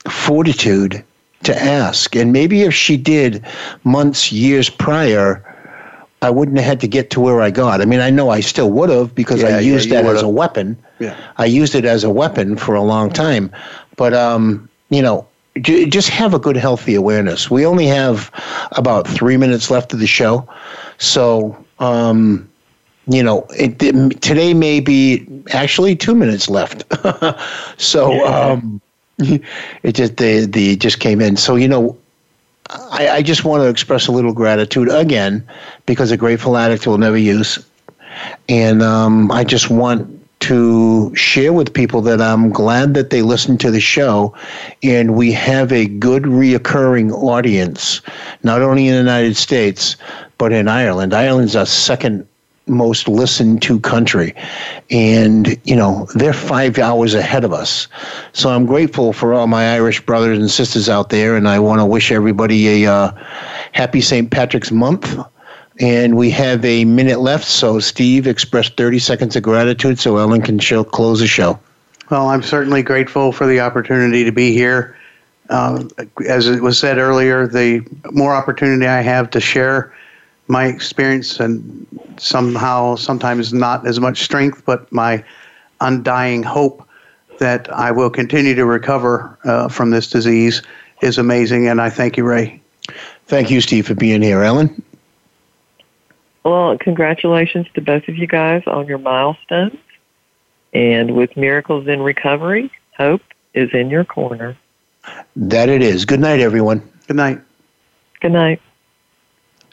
[0.09, 1.03] fortitude
[1.43, 3.45] to ask, and maybe if she did
[3.83, 5.45] months, years prior."
[6.21, 7.79] I wouldn't have had to get to where I got.
[7.81, 10.27] I mean, I know I still would have because Yeah, I used that as a
[10.27, 10.77] weapon.
[10.99, 11.15] Yeah.
[11.37, 13.51] I used it as a weapon for a long time.
[13.95, 15.25] But, um, you know,
[15.61, 17.49] j- just have a good, healthy awareness.
[17.49, 18.31] We only have
[18.73, 20.47] about three minutes left of the show.
[20.97, 22.47] So, um,
[23.07, 26.83] you know, it, it- today may be actually two minutes left.
[27.81, 28.81] so, um,
[29.19, 31.35] it just, the, the, just came in.
[31.37, 31.97] So, you know,
[32.69, 35.47] I, I just want to express a little gratitude again
[35.85, 37.65] because a grateful addict will never use.
[38.47, 43.57] And um, I just want to share with people that I'm glad that they listen
[43.59, 44.33] to the show
[44.81, 48.01] and we have a good reoccurring audience,
[48.43, 49.97] not only in the United States,
[50.37, 51.13] but in Ireland.
[51.13, 52.25] Ireland's our second
[52.69, 54.33] most listened to country.
[54.89, 57.87] And, you know, they're five hours ahead of us.
[58.33, 61.35] So I'm grateful for all my Irish brothers and sisters out there.
[61.35, 63.11] And I want to wish everybody a uh,
[63.71, 64.29] happy St.
[64.31, 65.17] Patrick's month.
[65.79, 67.45] And we have a minute left.
[67.45, 71.59] So, Steve, express 30 seconds of gratitude so Ellen can show, close the show.
[72.09, 74.97] Well, I'm certainly grateful for the opportunity to be here.
[75.49, 75.83] Uh,
[76.27, 79.93] as it was said earlier, the more opportunity I have to share
[80.47, 85.23] my experience and somehow, sometimes not as much strength, but my
[85.81, 86.87] undying hope
[87.37, 90.61] that I will continue to recover uh, from this disease
[91.01, 91.67] is amazing.
[91.67, 92.61] And I thank you, Ray.
[93.27, 94.41] Thank you, Steve, for being here.
[94.41, 94.83] Ellen?
[96.43, 99.77] Well, congratulations to both of you guys on your milestones.
[100.73, 103.21] And with Miracles in Recovery, hope
[103.53, 104.57] is in your corner.
[105.35, 106.05] That it is.
[106.05, 106.87] Good night, everyone.
[107.07, 107.41] Good night.
[108.21, 108.61] Good night.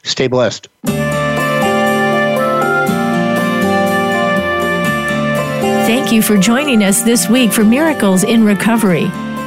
[0.03, 0.67] Stay blessed.
[5.85, 9.09] Thank you for joining us this week for Miracles in Recovery.